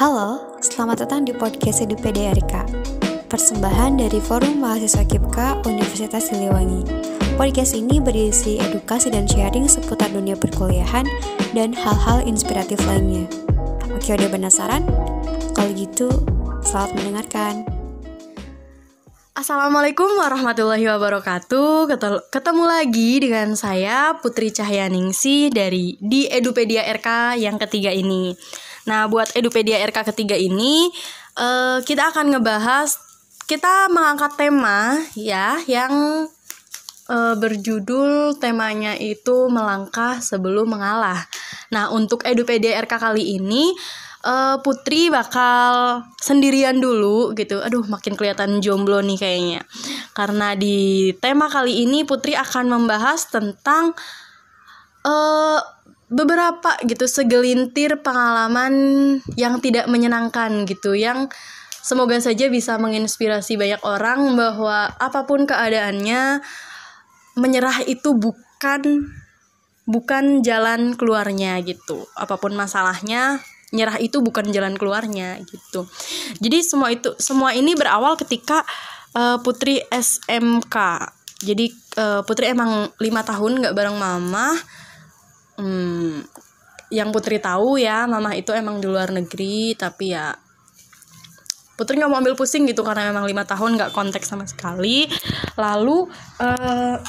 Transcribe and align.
Halo, 0.00 0.56
selamat 0.64 1.04
datang 1.04 1.28
di 1.28 1.36
podcast 1.36 1.84
EduPDRK 1.84 2.64
Persembahan 3.28 4.00
dari 4.00 4.16
Forum 4.16 4.64
Mahasiswa 4.64 5.04
KIPKA 5.04 5.60
Universitas 5.68 6.32
Siliwangi. 6.32 6.88
Podcast 7.36 7.76
ini 7.76 8.00
berisi 8.00 8.56
edukasi 8.56 9.12
dan 9.12 9.28
sharing 9.28 9.68
seputar 9.68 10.08
dunia 10.08 10.40
perkuliahan 10.40 11.04
dan 11.52 11.76
hal-hal 11.76 12.24
inspiratif 12.24 12.80
lainnya. 12.88 13.28
Oke, 13.92 14.16
udah 14.16 14.32
penasaran? 14.32 14.88
Kalau 15.52 15.68
gitu, 15.76 16.08
selamat 16.64 16.96
mendengarkan. 16.96 17.68
Assalamualaikum 19.36 20.08
warahmatullahi 20.16 20.88
wabarakatuh. 20.96 21.92
Ketemu 22.32 22.64
lagi 22.64 23.20
dengan 23.20 23.52
saya 23.52 24.16
Putri 24.16 24.48
Cahyaningsi 24.48 25.52
dari 25.52 26.00
di 26.00 26.24
Edupedia 26.24 26.88
RK 26.88 27.36
yang 27.36 27.60
ketiga 27.60 27.92
ini 27.92 28.32
Nah, 28.88 29.10
buat 29.10 29.32
Edupedia 29.36 29.82
RK 29.84 30.14
ketiga 30.14 30.36
ini 30.38 30.88
uh, 31.36 31.84
kita 31.84 32.12
akan 32.14 32.36
ngebahas 32.36 32.96
kita 33.44 33.90
mengangkat 33.90 34.38
tema 34.38 34.94
ya 35.18 35.58
yang 35.66 36.24
uh, 37.10 37.34
berjudul 37.34 38.38
temanya 38.38 38.94
itu 38.94 39.50
melangkah 39.50 40.22
sebelum 40.22 40.70
mengalah. 40.70 41.26
Nah, 41.74 41.90
untuk 41.90 42.22
Edupedia 42.22 42.78
RK 42.78 42.94
kali 42.96 43.36
ini 43.42 43.74
uh, 44.24 44.62
Putri 44.62 45.10
bakal 45.10 46.02
sendirian 46.22 46.78
dulu 46.78 47.34
gitu. 47.34 47.58
Aduh, 47.60 47.84
makin 47.90 48.14
kelihatan 48.14 48.62
jomblo 48.62 49.02
nih 49.02 49.18
kayaknya. 49.18 49.60
Karena 50.14 50.54
di 50.54 51.10
tema 51.18 51.50
kali 51.50 51.84
ini 51.84 52.06
Putri 52.06 52.38
akan 52.38 52.70
membahas 52.70 53.28
tentang 53.28 53.92
uh, 55.04 55.60
beberapa 56.10 56.74
gitu 56.82 57.06
segelintir 57.06 58.02
pengalaman 58.02 58.74
yang 59.38 59.62
tidak 59.62 59.86
menyenangkan 59.86 60.66
gitu 60.66 60.98
yang 60.98 61.30
semoga 61.80 62.18
saja 62.18 62.50
bisa 62.50 62.76
menginspirasi 62.76 63.54
banyak 63.54 63.80
orang 63.86 64.34
bahwa 64.34 64.90
apa 64.98 65.24
pun 65.24 65.46
keadaannya 65.46 66.42
menyerah 67.38 67.86
itu 67.86 68.12
bukan 68.18 69.06
bukan 69.86 70.42
jalan 70.42 70.98
keluarnya 70.98 71.62
gitu. 71.62 72.04
Apa 72.18 72.36
pun 72.36 72.58
masalahnya 72.58 73.38
nyerah 73.70 74.02
itu 74.02 74.18
bukan 74.18 74.50
jalan 74.50 74.74
keluarnya 74.74 75.38
gitu. 75.46 75.86
Jadi 76.42 76.58
semua 76.66 76.90
itu 76.90 77.14
semua 77.22 77.54
ini 77.54 77.78
berawal 77.78 78.18
ketika 78.18 78.66
uh, 79.14 79.38
putri 79.40 79.78
SMK 79.94 80.76
jadi 81.40 81.72
uh, 81.96 82.20
putri 82.28 82.52
emang 82.52 82.92
lima 83.00 83.24
tahun 83.24 83.64
nggak 83.64 83.72
bareng 83.72 83.96
mama 83.96 84.52
hmm, 85.60 86.24
yang 86.90 87.14
Putri 87.14 87.38
tahu 87.38 87.78
ya 87.78 88.08
mama 88.08 88.34
itu 88.34 88.50
emang 88.50 88.82
di 88.82 88.90
luar 88.90 89.14
negeri 89.14 89.78
tapi 89.78 90.16
ya 90.16 90.34
Putri 91.80 91.96
nggak 91.96 92.12
mau 92.12 92.20
ambil 92.20 92.36
pusing 92.36 92.68
gitu 92.68 92.84
karena 92.84 93.08
memang 93.08 93.24
lima 93.24 93.48
tahun 93.48 93.80
nggak 93.80 93.96
kontak 93.96 94.20
sama 94.20 94.44
sekali. 94.44 95.08
Lalu 95.56 96.12
uh, 96.36 97.00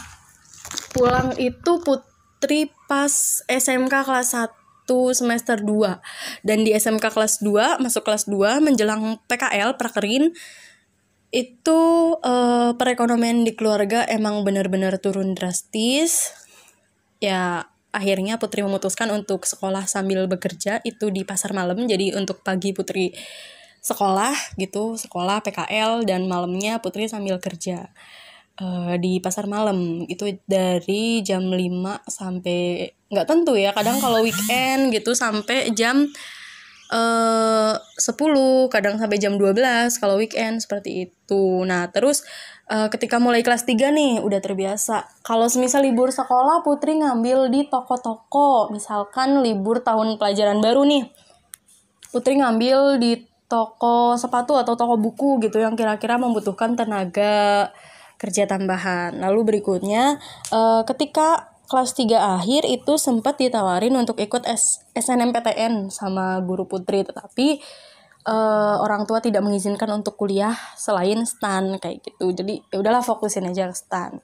pulang 0.95 1.35
itu 1.35 1.83
Putri 1.83 2.71
pas 2.87 3.43
SMK 3.51 3.91
kelas 3.91 4.31
1 4.31 4.47
semester 5.11 5.59
2 5.59 6.47
dan 6.47 6.63
di 6.63 6.71
SMK 6.71 7.03
kelas 7.03 7.43
2 7.43 7.83
masuk 7.83 8.07
kelas 8.07 8.31
2 8.31 8.63
menjelang 8.63 9.19
PKL 9.27 9.75
prakerin 9.75 10.31
itu 11.35 11.79
uh, 12.23 12.71
perekonomian 12.79 13.43
di 13.43 13.51
keluarga 13.59 14.07
emang 14.07 14.47
benar-benar 14.47 15.03
turun 15.03 15.35
drastis. 15.35 16.31
Ya 17.19 17.70
akhirnya 17.91 18.39
Putri 18.39 18.63
memutuskan 18.63 19.11
untuk 19.11 19.43
sekolah 19.43 19.85
sambil 19.87 20.25
bekerja 20.27 20.79
itu 20.87 21.11
di 21.11 21.27
pasar 21.27 21.51
malam. 21.51 21.87
Jadi 21.87 22.15
untuk 22.15 22.43
pagi 22.43 22.71
Putri 22.71 23.11
sekolah 23.81 24.55
gitu 24.61 24.95
sekolah 24.95 25.41
PKL 25.43 26.07
dan 26.07 26.29
malamnya 26.29 26.79
Putri 26.79 27.09
sambil 27.09 27.37
kerja 27.37 27.91
uh, 28.59 28.95
di 28.95 29.19
pasar 29.19 29.45
malam. 29.45 30.07
Itu 30.07 30.27
dari 30.47 31.19
jam 31.21 31.51
5 31.51 31.59
sampai 32.07 32.89
nggak 33.11 33.27
tentu 33.27 33.59
ya 33.59 33.75
kadang 33.75 33.99
kalau 33.99 34.23
weekend 34.23 34.95
gitu 34.95 35.11
sampai 35.11 35.75
jam 35.75 36.07
uh, 36.91 37.73
10 37.79 38.67
kadang 38.69 38.99
sampai 38.99 39.17
jam 39.17 39.39
12 39.39 39.57
kalau 39.97 40.19
weekend 40.19 40.59
seperti 40.61 41.09
itu 41.09 41.63
nah 41.63 41.87
terus 41.89 42.27
uh, 42.71 42.87
ketika 42.87 43.19
mulai 43.19 43.43
kelas 43.43 43.67
3 43.67 43.91
nih 43.91 44.13
udah 44.23 44.39
terbiasa. 44.39 45.21
Kalau 45.27 45.51
semisal 45.51 45.83
libur 45.83 46.09
sekolah 46.09 46.63
Putri 46.63 46.95
ngambil 47.03 47.51
di 47.51 47.67
toko-toko, 47.67 48.71
misalkan 48.71 49.43
libur 49.43 49.83
tahun 49.83 50.15
pelajaran 50.15 50.63
baru 50.63 50.87
nih. 50.87 51.03
Putri 52.15 52.39
ngambil 52.39 52.99
di 52.99 53.27
toko 53.51 54.15
sepatu 54.15 54.55
atau 54.55 54.79
toko 54.79 54.95
buku 54.95 55.43
gitu 55.43 55.59
yang 55.59 55.75
kira-kira 55.75 56.15
membutuhkan 56.15 56.79
tenaga 56.79 57.67
kerja 58.15 58.47
tambahan. 58.47 59.19
Lalu 59.19 59.55
berikutnya 59.55 60.15
uh, 60.55 60.87
ketika 60.87 61.51
kelas 61.71 61.95
3 61.95 62.11
akhir 62.19 62.67
itu 62.67 62.99
sempat 62.99 63.39
ditawarin 63.39 63.95
untuk 63.95 64.19
ikut 64.19 64.43
S 64.43 64.83
SNMPTN 64.91 65.87
sama 65.87 66.43
guru 66.43 66.67
Putri. 66.67 67.07
Tetapi 67.07 67.63
uh, 68.27 68.83
orang 68.83 69.07
tua 69.07 69.23
tidak 69.23 69.39
mengizinkan 69.47 69.87
untuk 69.95 70.19
kuliah 70.19 70.51
selain 70.75 71.23
stan 71.23 71.79
kayak 71.79 72.03
gitu. 72.03 72.35
Jadi 72.35 72.59
ya 72.67 72.83
udahlah 72.83 72.99
fokusin 72.99 73.47
aja 73.47 73.71
ke 73.71 73.75
stan. 73.79 74.19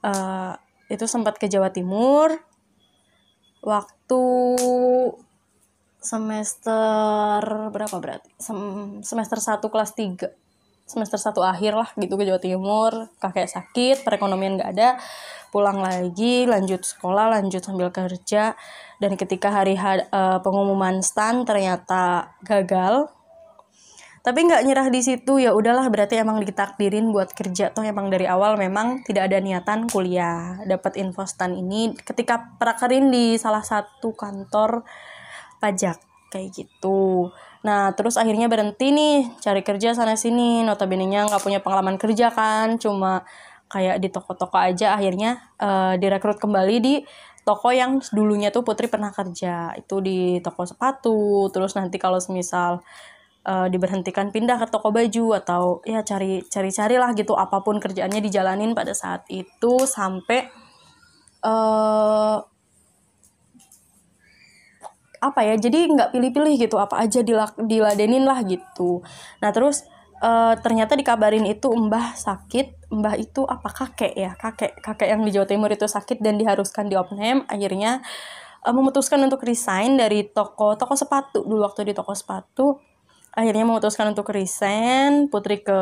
Uh, 0.00 0.56
itu 0.88 1.04
sempat 1.04 1.36
ke 1.36 1.52
Jawa 1.52 1.68
Timur. 1.68 2.32
Waktu 3.60 4.22
semester 6.00 7.44
berapa 7.68 7.96
berarti? 8.00 8.32
Sem 8.40 8.56
semester 9.04 9.36
1 9.36 9.60
kelas 9.60 9.92
3 9.92 10.49
semester 10.90 11.14
1 11.14 11.38
akhir 11.38 11.72
lah 11.78 11.88
gitu 11.94 12.18
ke 12.18 12.26
Jawa 12.26 12.42
Timur. 12.42 12.90
Kakek 13.22 13.46
sakit 13.46 14.02
perekonomian 14.02 14.58
gak 14.58 14.70
ada. 14.74 14.98
Pulang 15.54 15.78
lagi 15.78 16.50
lanjut 16.50 16.82
sekolah 16.82 17.30
lanjut 17.38 17.62
sambil 17.62 17.94
kerja. 17.94 18.58
Dan 18.98 19.14
ketika 19.14 19.54
hari 19.54 19.78
uh, 19.78 20.42
pengumuman 20.42 20.98
stan 21.06 21.46
ternyata 21.46 22.34
gagal. 22.42 23.06
Tapi 24.20 24.36
nggak 24.44 24.68
nyerah 24.68 24.92
di 24.92 25.00
situ 25.00 25.40
ya 25.40 25.56
udahlah 25.56 25.88
berarti 25.88 26.20
emang 26.20 26.44
ditakdirin 26.44 27.08
buat 27.08 27.32
kerja. 27.32 27.72
Toh 27.72 27.80
emang 27.80 28.12
dari 28.12 28.28
awal 28.28 28.60
memang 28.60 29.00
tidak 29.06 29.32
ada 29.32 29.40
niatan 29.40 29.88
kuliah. 29.88 30.60
Dapat 30.68 31.00
info 31.00 31.24
stan 31.24 31.56
ini 31.56 31.96
ketika 31.96 32.52
prakerin 32.60 33.08
di 33.08 33.40
salah 33.40 33.64
satu 33.64 34.12
kantor 34.12 34.84
pajak 35.56 35.96
kayak 36.28 36.52
gitu 36.52 37.32
nah 37.60 37.92
terus 37.92 38.16
akhirnya 38.16 38.48
berhenti 38.48 38.88
nih 38.88 39.28
cari 39.40 39.60
kerja 39.60 39.92
sana 39.92 40.16
sini. 40.16 40.64
Notabene 40.64 41.04
nya 41.04 41.28
nggak 41.28 41.42
punya 41.44 41.60
pengalaman 41.60 42.00
kerja 42.00 42.32
kan 42.32 42.80
cuma 42.80 43.24
kayak 43.70 44.02
di 44.02 44.08
toko-toko 44.10 44.56
aja. 44.58 44.96
Akhirnya 44.98 45.40
uh, 45.62 45.94
direkrut 46.00 46.40
kembali 46.40 46.76
di 46.82 46.94
toko 47.46 47.72
yang 47.72 48.02
dulunya 48.12 48.50
tuh 48.50 48.66
Putri 48.66 48.90
pernah 48.90 49.14
kerja. 49.14 49.76
Itu 49.78 50.02
di 50.02 50.42
toko 50.42 50.66
sepatu. 50.66 51.48
Terus 51.54 51.76
nanti 51.78 51.96
kalau 52.00 52.18
semisal 52.18 52.82
uh, 53.46 53.66
diberhentikan 53.70 54.32
pindah 54.34 54.58
ke 54.60 54.66
toko 54.68 54.90
baju 54.90 55.38
atau 55.38 55.62
ya 55.86 56.02
cari 56.02 56.42
cari 56.48 56.70
carilah 56.72 57.14
gitu. 57.14 57.38
Apa 57.38 57.62
pun 57.62 57.78
kerjaannya 57.78 58.20
dijalanin 58.24 58.74
pada 58.74 58.92
saat 58.96 59.24
itu 59.30 59.86
sampai 59.86 60.48
uh, 61.44 62.42
apa 65.20 65.44
ya 65.44 65.54
jadi 65.60 65.88
nggak 65.92 66.10
pilih-pilih 66.16 66.54
gitu 66.56 66.76
apa 66.80 66.96
aja 67.04 67.20
diladenin 67.60 68.24
lah 68.24 68.40
gitu. 68.44 69.04
Nah 69.44 69.52
terus 69.52 69.84
uh, 70.24 70.56
ternyata 70.60 70.96
dikabarin 70.96 71.44
itu 71.44 71.68
mbah 71.68 72.16
sakit 72.16 72.88
mbah 72.88 73.14
itu 73.20 73.44
apa 73.44 73.68
kakek 73.68 74.16
ya 74.16 74.32
kakek 74.34 74.80
kakek 74.80 75.08
yang 75.12 75.22
di 75.22 75.30
Jawa 75.30 75.46
Timur 75.46 75.68
itu 75.68 75.84
sakit 75.84 76.24
dan 76.24 76.40
diharuskan 76.40 76.88
di 76.88 76.96
Opname 76.96 77.44
akhirnya 77.46 78.00
uh, 78.64 78.72
memutuskan 78.72 79.20
untuk 79.20 79.44
resign 79.44 80.00
dari 80.00 80.24
toko 80.24 80.74
toko 80.80 80.96
sepatu 80.96 81.44
dulu 81.44 81.68
waktu 81.68 81.92
di 81.92 81.94
toko 81.94 82.16
sepatu 82.16 82.80
akhirnya 83.34 83.64
memutuskan 83.66 84.10
untuk 84.10 84.32
resign 84.34 85.30
Putri 85.30 85.62
ke 85.62 85.78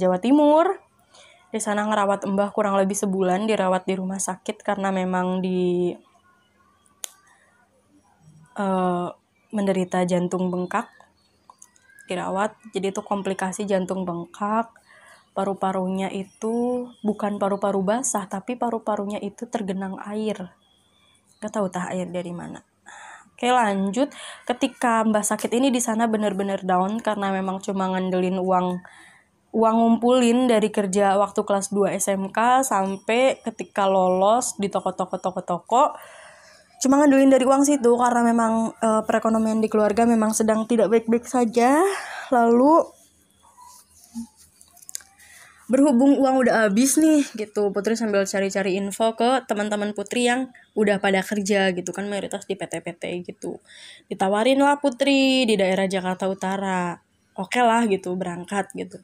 Jawa 0.00 0.18
Timur. 0.20 0.80
Di 1.48 1.64
sana 1.64 1.88
ngerawat 1.88 2.28
Mbah 2.28 2.52
kurang 2.52 2.76
lebih 2.76 2.92
sebulan 2.92 3.48
dirawat 3.48 3.88
di 3.88 3.96
rumah 3.96 4.20
sakit 4.20 4.60
karena 4.60 4.92
memang 4.92 5.40
di 5.40 5.96
uh, 8.58 9.14
menderita 9.54 10.04
jantung 10.04 10.52
bengkak 10.52 10.90
dirawat. 12.08 12.56
Jadi 12.72 12.90
itu 12.90 13.04
komplikasi 13.04 13.68
jantung 13.68 14.02
bengkak. 14.08 14.72
Paru-parunya 15.36 16.10
itu 16.10 16.88
bukan 17.06 17.38
paru-paru 17.38 17.78
basah 17.84 18.26
tapi 18.26 18.58
paru-parunya 18.58 19.22
itu 19.22 19.46
tergenang 19.46 19.94
air. 20.02 20.50
Gak 21.38 21.54
tahu 21.54 21.70
tah 21.70 21.94
air 21.94 22.10
dari 22.10 22.34
mana. 22.34 22.66
Oke 23.38 23.54
lanjut, 23.54 24.10
ketika 24.50 25.06
Mbak 25.06 25.22
sakit 25.22 25.54
ini 25.54 25.70
di 25.70 25.78
sana 25.78 26.10
benar-benar 26.10 26.66
down 26.66 26.98
karena 26.98 27.30
memang 27.30 27.62
cuma 27.62 27.86
ngandelin 27.86 28.34
uang 28.34 28.82
uang 29.54 29.76
ngumpulin 29.78 30.50
dari 30.50 30.74
kerja 30.74 31.14
waktu 31.14 31.46
kelas 31.46 31.70
2 31.70 31.94
SMK 32.02 32.66
sampai 32.66 33.38
ketika 33.46 33.86
lolos 33.86 34.58
di 34.58 34.66
toko-toko 34.66 35.22
toko-toko 35.22 35.94
cuma 36.78 37.02
ngandelin 37.02 37.30
dari 37.30 37.42
uang 37.42 37.66
situ 37.66 37.90
karena 37.98 38.22
memang 38.22 38.70
uh, 38.78 39.02
perekonomian 39.02 39.58
di 39.58 39.66
keluarga 39.66 40.06
memang 40.06 40.30
sedang 40.30 40.64
tidak 40.70 40.90
baik-baik 40.90 41.26
saja. 41.26 41.82
Lalu 42.30 42.86
berhubung 45.68 46.16
uang 46.16 46.48
udah 46.48 46.64
habis 46.64 46.96
nih 46.96 47.28
gitu 47.36 47.68
Putri 47.76 47.92
sambil 47.92 48.24
cari-cari 48.24 48.80
info 48.80 49.12
ke 49.12 49.44
teman-teman 49.44 49.92
Putri 49.92 50.24
yang 50.24 50.48
udah 50.72 50.96
pada 50.96 51.20
kerja 51.20 51.76
gitu 51.76 51.92
kan 51.92 52.08
mayoritas 52.08 52.48
di 52.48 52.56
PT-PT 52.56 53.28
gitu. 53.28 53.60
Ditawarin 54.08 54.64
lah 54.64 54.80
Putri 54.80 55.44
di 55.44 55.54
daerah 55.60 55.84
Jakarta 55.84 56.24
Utara. 56.24 56.96
Oke 57.36 57.60
okay 57.60 57.62
lah 57.62 57.84
gitu 57.84 58.16
berangkat 58.16 58.72
gitu. 58.72 58.98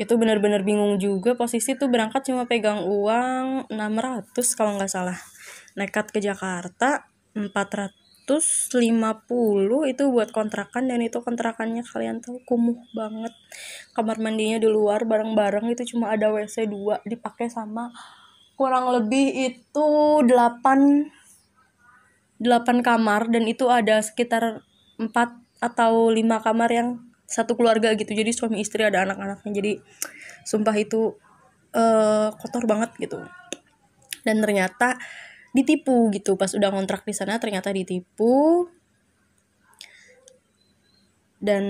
Itu 0.00 0.18
bener-bener 0.18 0.66
bingung 0.66 0.98
juga 0.98 1.38
posisi 1.38 1.78
tuh 1.78 1.86
berangkat 1.86 2.26
cuma 2.26 2.50
pegang 2.50 2.82
uang 2.82 3.70
600 3.70 4.58
kalau 4.58 4.74
nggak 4.80 4.90
salah 4.90 5.31
nekat 5.78 6.12
ke 6.12 6.18
Jakarta 6.20 7.08
400 7.32 8.02
150 8.22 9.90
itu 9.90 10.04
buat 10.08 10.30
kontrakan 10.30 10.86
dan 10.86 11.02
itu 11.02 11.18
kontrakannya 11.18 11.82
kalian 11.82 12.22
tahu 12.22 12.38
kumuh 12.46 12.78
banget. 12.94 13.34
Kamar 13.92 14.22
mandinya 14.22 14.62
di 14.62 14.70
luar 14.70 15.02
bareng-bareng 15.02 15.74
itu 15.74 15.82
cuma 15.94 16.14
ada 16.14 16.30
WC 16.30 16.70
2 16.70 17.02
dipakai 17.02 17.50
sama 17.50 17.90
kurang 18.54 18.94
lebih 18.94 19.26
itu 19.50 19.88
8 20.22 21.10
8 22.38 22.86
kamar 22.86 23.26
dan 23.26 23.44
itu 23.50 23.66
ada 23.66 23.98
sekitar 23.98 24.62
4 25.02 25.10
atau 25.58 26.10
5 26.10 26.46
kamar 26.46 26.70
yang 26.70 26.88
satu 27.26 27.58
keluarga 27.58 27.90
gitu. 27.98 28.14
Jadi 28.14 28.30
suami 28.30 28.62
istri 28.62 28.86
ada 28.86 29.02
anak-anaknya. 29.02 29.50
Jadi 29.50 29.72
sumpah 30.46 30.76
itu 30.78 31.18
uh, 31.74 32.30
kotor 32.38 32.70
banget 32.70 32.94
gitu. 33.02 33.18
Dan 34.22 34.38
ternyata 34.38 34.94
ditipu 35.52 36.08
gitu. 36.10 36.34
Pas 36.34 36.50
udah 36.52 36.72
kontrak 36.72 37.04
di 37.04 37.14
sana 37.14 37.36
ternyata 37.36 37.70
ditipu. 37.70 38.66
Dan 41.38 41.64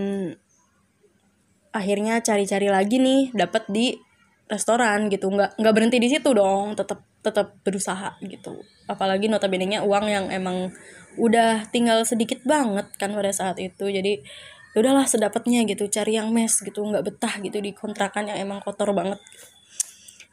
akhirnya 1.72 2.20
cari-cari 2.22 2.68
lagi 2.70 2.96
nih 3.02 3.34
dapat 3.34 3.66
di 3.68 3.98
restoran 4.46 5.10
gitu. 5.10 5.28
Nggak 5.28 5.58
nggak 5.58 5.74
berhenti 5.74 5.98
di 5.98 6.08
situ 6.08 6.30
dong 6.32 6.78
tetap 6.78 7.02
tetap 7.22 7.58
berusaha 7.62 8.18
gitu. 8.22 8.62
Apalagi 8.86 9.26
notabene 9.30 9.66
nya 9.66 9.80
uang 9.86 10.06
yang 10.10 10.26
emang 10.30 10.70
udah 11.18 11.68
tinggal 11.70 12.02
sedikit 12.08 12.40
banget 12.46 12.88
kan 12.98 13.12
pada 13.12 13.30
saat 13.34 13.58
itu. 13.58 13.90
Jadi 13.90 14.22
ya 14.72 14.78
udahlah 14.80 15.04
sedapatnya 15.04 15.68
gitu 15.68 15.84
cari 15.92 16.16
yang 16.16 16.32
mes 16.32 16.52
gitu 16.64 16.80
nggak 16.80 17.04
betah 17.04 17.34
gitu 17.44 17.60
di 17.60 17.76
kontrakan 17.76 18.32
yang 18.32 18.38
emang 18.40 18.60
kotor 18.64 18.92
banget. 18.92 19.20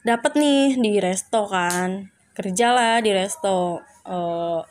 Dapat 0.03 0.39
nih 0.39 0.79
di 0.79 0.91
resto 1.03 1.47
kan 1.47 2.18
kerjalah 2.39 3.03
di 3.03 3.11
resto. 3.11 3.83
Uh, 4.07 4.63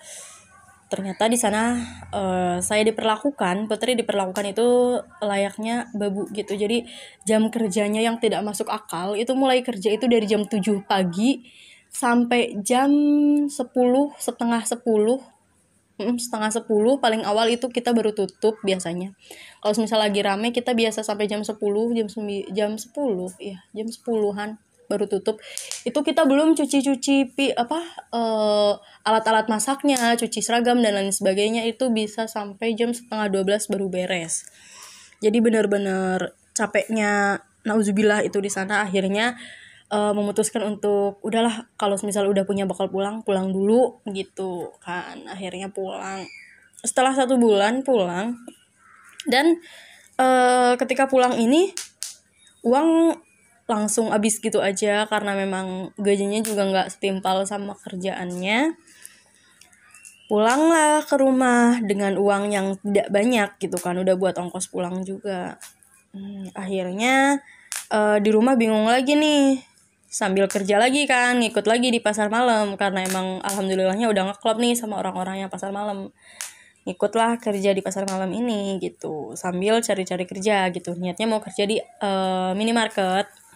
ternyata 0.89 1.29
di 1.29 1.37
sana 1.37 1.77
uh, 2.17 2.57
saya 2.65 2.81
diperlakukan 2.89 3.69
Putri 3.69 3.93
diperlakukan 3.93 4.57
itu 4.57 4.97
layaknya 5.21 5.93
babu 5.93 6.25
gitu. 6.33 6.57
Jadi 6.57 6.89
jam 7.29 7.53
kerjanya 7.53 8.01
yang 8.01 8.17
tidak 8.17 8.41
masuk 8.41 8.73
akal 8.73 9.13
itu 9.13 9.37
mulai 9.37 9.61
kerja 9.61 9.93
itu 9.93 10.09
dari 10.09 10.25
jam 10.25 10.49
7 10.49 10.89
pagi 10.89 11.45
sampai 11.93 12.57
jam 12.65 12.89
10 13.49 13.53
setengah 14.17 14.63
10 14.65 14.81
hmm, 16.01 16.17
setengah 16.17 16.51
10 16.57 16.65
paling 17.05 17.23
awal 17.29 17.53
itu 17.53 17.69
kita 17.69 17.93
baru 17.93 18.17
tutup 18.17 18.57
biasanya. 18.65 19.13
Kalau 19.61 19.77
misalnya 19.77 20.09
lagi 20.09 20.21
rame 20.25 20.49
kita 20.57 20.73
biasa 20.73 21.05
sampai 21.05 21.29
jam 21.29 21.45
10 21.45 21.53
jam 21.93 22.09
9 22.09 22.49
jam 22.57 22.71
10 22.81 22.97
ya 23.45 23.61
jam 23.77 23.87
10-an 23.93 24.57
baru 24.89 25.05
tutup 25.05 25.37
itu 25.85 26.01
kita 26.01 26.25
belum 26.25 26.57
cuci-cuci 26.57 27.37
pi 27.37 27.53
apa 27.53 27.85
uh, 28.11 28.81
alat-alat 29.05 29.47
masaknya 29.53 30.17
cuci 30.17 30.41
seragam 30.41 30.81
dan 30.81 30.97
lain 30.97 31.13
sebagainya. 31.13 31.69
Itu 31.69 31.93
bisa 31.93 32.27
sampai 32.27 32.75
jam 32.75 32.97
setengah 32.97 33.29
12 33.31 33.69
baru 33.69 33.87
beres. 33.93 34.49
Jadi 35.21 35.39
benar-benar 35.45 36.33
capeknya 36.57 37.45
nauzubillah 37.69 38.25
itu 38.25 38.41
di 38.41 38.49
sana. 38.49 38.83
Akhirnya 38.83 39.37
uh, 39.93 40.17
memutuskan 40.17 40.65
untuk 40.65 41.21
udahlah 41.21 41.69
kalau 41.77 42.01
misal 42.01 42.25
udah 42.27 42.49
punya 42.49 42.65
bakal 42.65 42.89
pulang 42.89 43.21
pulang 43.23 43.53
dulu 43.53 44.01
gitu 44.09 44.73
kan. 44.81 45.29
Akhirnya 45.29 45.69
pulang. 45.69 46.25
Setelah 46.81 47.13
satu 47.13 47.37
bulan 47.37 47.85
pulang 47.85 48.41
dan 49.29 49.61
uh, 50.17 50.79
ketika 50.81 51.11
pulang 51.11 51.37
ini 51.37 51.75
uang 52.63 53.15
langsung 53.69 54.09
abis 54.17 54.41
gitu 54.41 54.65
aja 54.65 55.05
karena 55.05 55.37
memang 55.37 55.93
gajinya 56.01 56.41
juga 56.41 56.65
nggak 56.65 56.89
setimpal 56.97 57.45
sama 57.45 57.77
kerjaannya. 57.77 58.73
Pulanglah 60.29 61.05
ke 61.05 61.17
rumah 61.21 61.81
dengan 61.85 62.17
uang 62.17 62.53
yang 62.53 62.67
tidak 62.81 63.09
banyak 63.13 63.49
gitu 63.61 63.77
kan 63.81 63.97
udah 64.01 64.17
buat 64.17 64.41
ongkos 64.41 64.73
pulang 64.73 65.05
juga. 65.05 65.61
Hmm, 66.17 66.49
akhirnya 66.57 67.45
uh, 67.93 68.17
di 68.17 68.33
rumah 68.33 68.57
bingung 68.57 68.89
lagi 68.89 69.13
nih 69.13 69.61
sambil 70.09 70.49
kerja 70.49 70.81
lagi 70.81 71.05
kan 71.05 71.37
ngikut 71.37 71.69
lagi 71.69 71.93
di 71.93 72.01
pasar 72.01 72.33
malam 72.33 72.81
karena 72.81 73.05
emang 73.05 73.45
alhamdulillahnya 73.45 74.09
udah 74.09 74.33
ngeklop 74.33 74.57
nih 74.57 74.73
sama 74.73 74.97
orang-orang 74.97 75.45
yang 75.45 75.53
pasar 75.53 75.69
malam. 75.73 76.09
Ikutlah 76.89 77.37
kerja 77.37 77.77
di 77.77 77.85
pasar 77.85 78.09
malam 78.09 78.33
ini 78.33 78.81
gitu 78.81 79.37
sambil 79.37 79.85
cari-cari 79.85 80.25
kerja 80.25 80.73
gitu. 80.73 80.97
Niatnya 80.97 81.29
mau 81.29 81.45
kerja 81.45 81.69
di 81.69 81.77
uh, 81.81 82.57
minimarket 82.57 83.48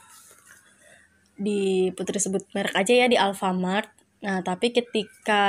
di 1.43 1.91
putri 1.99 2.23
sebut 2.23 2.47
merek 2.55 2.79
aja 2.79 2.93
ya 2.95 3.07
di 3.11 3.19
Alfamart. 3.19 3.91
Nah 4.23 4.41
tapi 4.47 4.71
ketika 4.71 5.45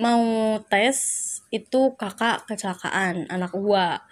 mau 0.00 0.58
tes 0.66 0.96
itu 1.52 1.92
kakak 2.00 2.48
kecelakaan 2.48 3.28
anak 3.28 3.52
gua. 3.52 4.02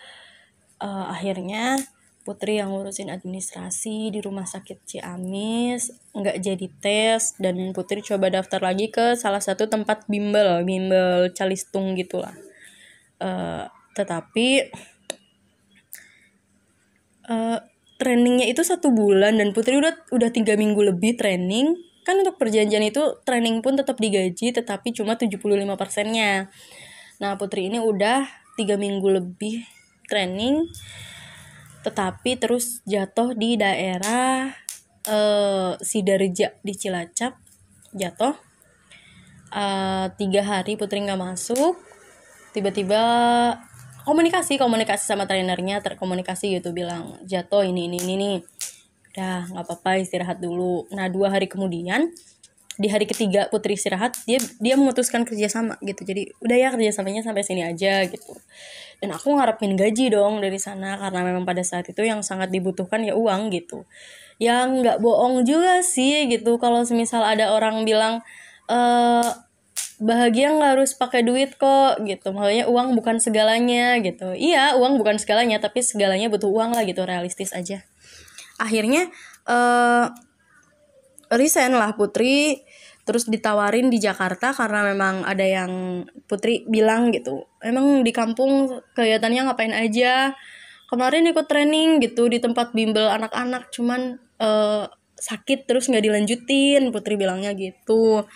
Uh, 0.82 1.06
akhirnya 1.14 1.78
Putri 2.22 2.62
yang 2.62 2.70
ngurusin 2.70 3.10
administrasi 3.10 4.14
di 4.14 4.22
rumah 4.22 4.46
sakit 4.46 4.86
Ciamis 4.86 5.90
nggak 6.14 6.38
jadi 6.38 6.66
tes 6.78 7.34
dan 7.42 7.74
Putri 7.74 7.98
coba 7.98 8.30
daftar 8.30 8.62
lagi 8.62 8.94
ke 8.94 9.18
salah 9.18 9.42
satu 9.42 9.66
tempat 9.66 10.06
bimbel 10.06 10.62
bimbel 10.62 11.34
calistung 11.34 11.98
gitulah 11.98 12.34
uh, 13.18 13.66
tetapi 13.98 14.70
uh, 17.26 17.58
trainingnya 18.02 18.50
itu 18.50 18.66
satu 18.66 18.90
bulan 18.90 19.38
dan 19.38 19.54
Putri 19.54 19.78
udah 19.78 19.94
udah 20.10 20.34
tiga 20.34 20.58
minggu 20.58 20.82
lebih 20.82 21.14
training. 21.14 21.78
Kan 22.02 22.18
untuk 22.18 22.34
perjanjian 22.34 22.82
itu 22.82 23.22
training 23.22 23.62
pun 23.62 23.78
tetap 23.78 24.02
digaji 24.02 24.50
tetapi 24.50 24.90
cuma 24.90 25.14
75 25.14 25.38
persennya. 25.78 26.50
Nah 27.22 27.38
Putri 27.38 27.70
ini 27.70 27.78
udah 27.78 28.26
tiga 28.58 28.74
minggu 28.74 29.06
lebih 29.06 29.62
training 30.10 30.66
tetapi 31.86 32.38
terus 32.38 32.82
jatuh 32.86 33.38
di 33.38 33.54
daerah 33.54 34.50
uh, 35.06 35.78
Sidarja 35.78 36.58
di 36.62 36.74
Cilacap. 36.74 37.38
Jatuh. 37.94 38.34
Uh, 39.52 40.10
tiga 40.18 40.42
hari 40.42 40.74
Putri 40.74 41.06
nggak 41.06 41.22
masuk. 41.22 41.78
Tiba-tiba 42.50 43.02
komunikasi 44.04 44.58
komunikasi 44.58 45.04
sama 45.06 45.24
trainernya 45.24 45.80
terkomunikasi 45.82 46.58
gitu 46.60 46.74
bilang 46.74 47.18
jatuh 47.26 47.66
ini 47.66 47.88
ini 47.88 47.98
ini 48.02 48.14
nih. 48.18 48.36
Udah 49.12 49.38
nggak 49.52 49.64
apa-apa 49.68 49.90
istirahat 50.00 50.38
dulu. 50.40 50.88
Nah 50.94 51.08
dua 51.12 51.32
hari 51.32 51.46
kemudian 51.46 52.10
di 52.80 52.88
hari 52.88 53.04
ketiga 53.04 53.52
putri 53.52 53.76
istirahat 53.76 54.16
dia 54.24 54.40
dia 54.58 54.74
memutuskan 54.80 55.28
kerja 55.28 55.48
sama 55.48 55.76
gitu. 55.84 56.02
Jadi 56.02 56.32
udah 56.40 56.56
ya 56.56 56.68
kerja 56.72 56.90
samanya 56.90 57.22
sampai 57.22 57.44
sini 57.44 57.62
aja 57.62 58.04
gitu. 58.08 58.32
Dan 59.02 59.12
aku 59.12 59.34
ngarepin 59.34 59.74
gaji 59.74 60.14
dong 60.14 60.38
dari 60.40 60.56
sana 60.62 60.96
karena 60.96 61.20
memang 61.26 61.44
pada 61.44 61.60
saat 61.66 61.90
itu 61.90 62.00
yang 62.06 62.22
sangat 62.22 62.48
dibutuhkan 62.48 63.02
ya 63.02 63.12
uang 63.18 63.52
gitu. 63.52 63.84
Yang 64.40 64.66
nggak 64.82 64.98
bohong 65.04 65.44
juga 65.44 65.84
sih 65.84 66.30
gitu. 66.30 66.56
Kalau 66.56 66.82
semisal 66.86 67.20
ada 67.22 67.52
orang 67.52 67.84
bilang 67.84 68.24
eh 68.70 69.51
bahagia 70.02 70.50
nggak 70.50 70.70
harus 70.78 70.98
pakai 70.98 71.22
duit 71.22 71.54
kok 71.54 72.02
gitu. 72.02 72.34
Makanya 72.34 72.66
uang 72.66 72.98
bukan 72.98 73.22
segalanya 73.22 74.02
gitu. 74.02 74.34
Iya 74.34 74.74
uang 74.74 74.98
bukan 74.98 75.22
segalanya 75.22 75.62
tapi 75.62 75.80
segalanya 75.86 76.26
butuh 76.26 76.50
uang 76.50 76.74
lah 76.74 76.82
gitu. 76.82 77.06
Realistis 77.06 77.54
aja. 77.54 77.86
Akhirnya 78.58 79.06
uh, 79.46 80.10
resign 81.30 81.78
lah 81.78 81.94
Putri. 81.94 82.66
Terus 83.02 83.26
ditawarin 83.26 83.90
di 83.90 83.98
Jakarta 83.98 84.54
karena 84.54 84.86
memang 84.86 85.26
ada 85.26 85.42
yang 85.42 86.04
Putri 86.26 86.66
bilang 86.66 87.10
gitu. 87.14 87.50
Emang 87.62 88.02
di 88.06 88.10
kampung 88.14 88.82
kelihatannya 88.98 89.50
ngapain 89.50 89.74
aja. 89.74 90.34
Kemarin 90.86 91.30
ikut 91.30 91.46
training 91.50 91.98
gitu 91.98 92.30
di 92.30 92.38
tempat 92.38 92.74
bimbel 92.74 93.06
anak-anak. 93.10 93.74
Cuman 93.74 94.22
uh, 94.38 94.86
sakit 95.18 95.66
terus 95.66 95.90
nggak 95.90 96.04
dilanjutin. 96.10 96.94
Putri 96.94 97.14
bilangnya 97.18 97.54
gitu 97.54 98.26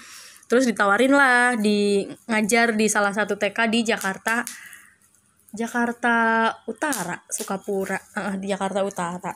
terus 0.46 0.64
ditawarin 0.66 1.14
lah 1.14 1.58
di 1.58 2.06
ngajar 2.30 2.78
di 2.78 2.86
salah 2.86 3.10
satu 3.10 3.34
TK 3.34 3.58
di 3.70 3.80
Jakarta 3.82 4.46
Jakarta 5.56 6.14
Utara 6.68 7.16
Sukapura. 7.32 7.96
Uh, 8.12 8.36
di 8.36 8.52
Jakarta 8.52 8.84
Utara. 8.84 9.32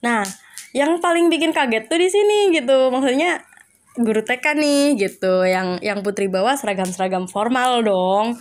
Nah 0.00 0.24
yang 0.72 1.02
paling 1.02 1.28
bikin 1.28 1.52
kaget 1.52 1.86
tuh 1.86 2.00
di 2.00 2.08
sini 2.08 2.38
gitu. 2.56 2.88
Maksudnya 2.88 3.44
guru 4.00 4.24
TK 4.24 4.56
nih 4.56 4.84
gitu 4.96 5.44
yang 5.44 5.76
yang 5.84 6.00
putri 6.00 6.32
bawa 6.32 6.56
seragam 6.56 6.88
seragam 6.88 7.28
formal 7.28 7.84
dong. 7.84 8.40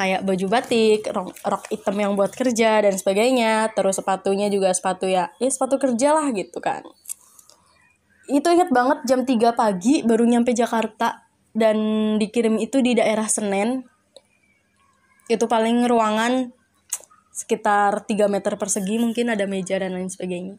Kayak 0.00 0.24
baju 0.24 0.46
batik 0.48 1.12
rok, 1.12 1.36
rok 1.44 1.64
hitam 1.68 1.96
yang 2.00 2.12
buat 2.16 2.32
kerja 2.32 2.80
dan 2.80 2.94
sebagainya. 2.96 3.74
Terus 3.76 4.00
sepatunya 4.00 4.48
juga 4.48 4.72
sepatu 4.72 5.10
ya 5.10 5.28
ya 5.42 5.50
sepatu 5.50 5.76
kerja 5.76 6.16
lah 6.16 6.30
gitu 6.32 6.62
kan. 6.62 6.86
Itu 8.30 8.46
inget 8.46 8.70
banget 8.70 9.02
jam 9.10 9.26
3 9.26 9.58
pagi 9.58 10.06
baru 10.06 10.22
nyampe 10.22 10.54
Jakarta 10.54 11.29
dan 11.56 11.76
dikirim 12.16 12.58
itu 12.58 12.82
di 12.82 12.94
daerah 12.98 13.26
Senen. 13.26 13.86
Itu 15.30 15.46
paling 15.46 15.86
ruangan 15.86 16.50
sekitar 17.30 18.04
3 18.04 18.26
meter 18.26 18.58
persegi 18.58 18.98
mungkin 18.98 19.32
ada 19.32 19.46
meja 19.46 19.78
dan 19.78 19.94
lain 19.94 20.10
sebagainya. 20.10 20.58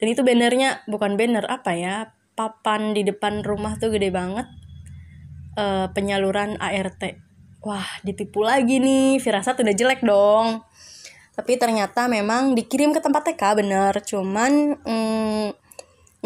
Dan 0.00 0.06
itu 0.12 0.24
bannernya 0.24 0.84
bukan 0.88 1.14
banner 1.14 1.44
apa 1.46 1.72
ya 1.76 1.96
papan 2.36 2.92
di 2.92 3.04
depan 3.04 3.44
rumah 3.44 3.76
tuh 3.80 3.92
gede 3.92 4.12
banget. 4.12 4.48
Uh, 5.56 5.88
penyaluran 5.96 6.60
ART 6.60 7.26
wah 7.66 7.88
ditipu 8.06 8.46
lagi 8.46 8.78
nih 8.78 9.18
firasat 9.18 9.58
udah 9.58 9.74
jelek 9.74 10.06
dong. 10.06 10.62
Tapi 11.34 11.58
ternyata 11.60 12.08
memang 12.08 12.56
dikirim 12.56 12.94
ke 12.94 13.02
tempat 13.02 13.28
TK 13.28 13.42
bener. 13.60 13.92
Cuman 14.06 14.78
mm, 14.80 15.46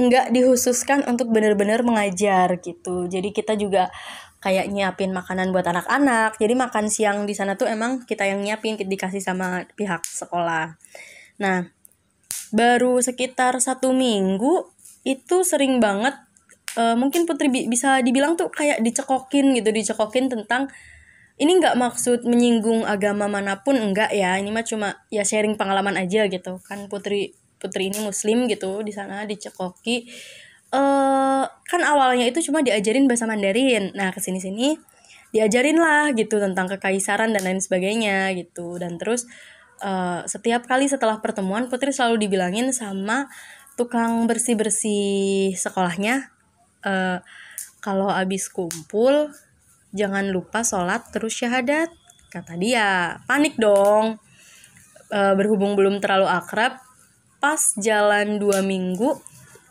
nggak 0.01 0.33
dikhususkan 0.33 1.05
untuk 1.05 1.29
bener-bener 1.29 1.85
mengajar 1.85 2.57
gitu. 2.63 3.05
Jadi 3.11 3.37
kita 3.37 3.59
juga 3.59 3.93
kayak 4.41 4.73
nyiapin 4.73 5.13
makanan 5.13 5.53
buat 5.53 5.69
anak-anak. 5.69 6.41
Jadi 6.41 6.55
makan 6.57 6.89
siang 6.89 7.29
di 7.29 7.37
sana 7.37 7.61
tuh 7.61 7.69
emang 7.69 8.09
kita 8.09 8.25
yang 8.25 8.41
nyiapin 8.41 8.81
dikasih 8.81 9.21
sama 9.21 9.69
pihak 9.77 10.01
sekolah. 10.05 10.81
Nah 11.39 11.69
baru 12.51 12.99
sekitar 12.99 13.61
satu 13.63 13.95
minggu 13.95 14.67
itu 15.07 15.47
sering 15.47 15.79
banget 15.79 16.19
uh, 16.77 16.99
mungkin 16.99 17.25
putri 17.25 17.47
bisa 17.49 18.03
dibilang 18.03 18.35
tuh 18.35 18.51
kayak 18.51 18.83
dicekokin 18.83 19.55
gitu 19.55 19.71
dicekokin 19.71 20.29
tentang 20.29 20.69
ini 21.41 21.57
nggak 21.57 21.81
maksud 21.81 22.29
menyinggung 22.29 22.85
agama 22.85 23.25
mana 23.25 23.65
pun 23.65 23.73
enggak 23.81 24.13
ya. 24.13 24.37
Ini 24.37 24.53
mah 24.53 24.61
cuma 24.61 25.01
ya 25.09 25.25
sharing 25.25 25.57
pengalaman 25.57 25.97
aja 25.97 26.29
gitu. 26.29 26.61
Kan 26.61 26.93
putri 26.93 27.33
putri 27.61 27.93
ini 27.93 28.01
muslim 28.01 28.49
gitu 28.49 28.81
di 28.81 28.91
sana 28.91 29.29
dicekoki 29.29 30.09
uh, 30.73 31.45
kan 31.47 31.83
awalnya 31.85 32.27
itu 32.27 32.41
cuma 32.51 32.65
diajarin 32.65 33.07
bahasa 33.07 33.29
Mandarin. 33.29 33.93
Nah 33.95 34.11
ke 34.11 34.19
sini 34.19 34.41
sini 34.41 34.75
diajarin 35.31 35.79
lah 35.79 36.11
gitu 36.17 36.43
tentang 36.43 36.67
kekaisaran 36.67 37.31
dan 37.31 37.43
lain 37.45 37.61
sebagainya 37.63 38.33
gitu. 38.35 38.81
Dan 38.81 38.99
terus 38.99 39.29
uh, 39.85 40.25
setiap 40.27 40.67
kali 40.67 40.89
setelah 40.89 41.21
pertemuan 41.23 41.69
putri 41.71 41.93
selalu 41.95 42.27
dibilangin 42.27 42.73
sama 42.75 43.31
tukang 43.79 44.27
bersih 44.27 44.59
bersih 44.59 45.55
sekolahnya 45.55 46.29
uh, 46.85 47.23
kalau 47.81 48.13
abis 48.13 48.53
kumpul 48.53 49.33
jangan 49.91 50.31
lupa 50.31 50.63
sholat 50.63 51.03
terus 51.11 51.35
syahadat 51.35 51.91
kata 52.31 52.55
dia. 52.57 53.19
Panik 53.27 53.59
dong. 53.59 54.23
E, 55.11 55.19
berhubung 55.35 55.75
belum 55.75 55.99
terlalu 55.99 56.31
akrab 56.31 56.79
pas 57.41 57.75
jalan 57.81 58.37
dua 58.37 58.61
minggu 58.61 59.19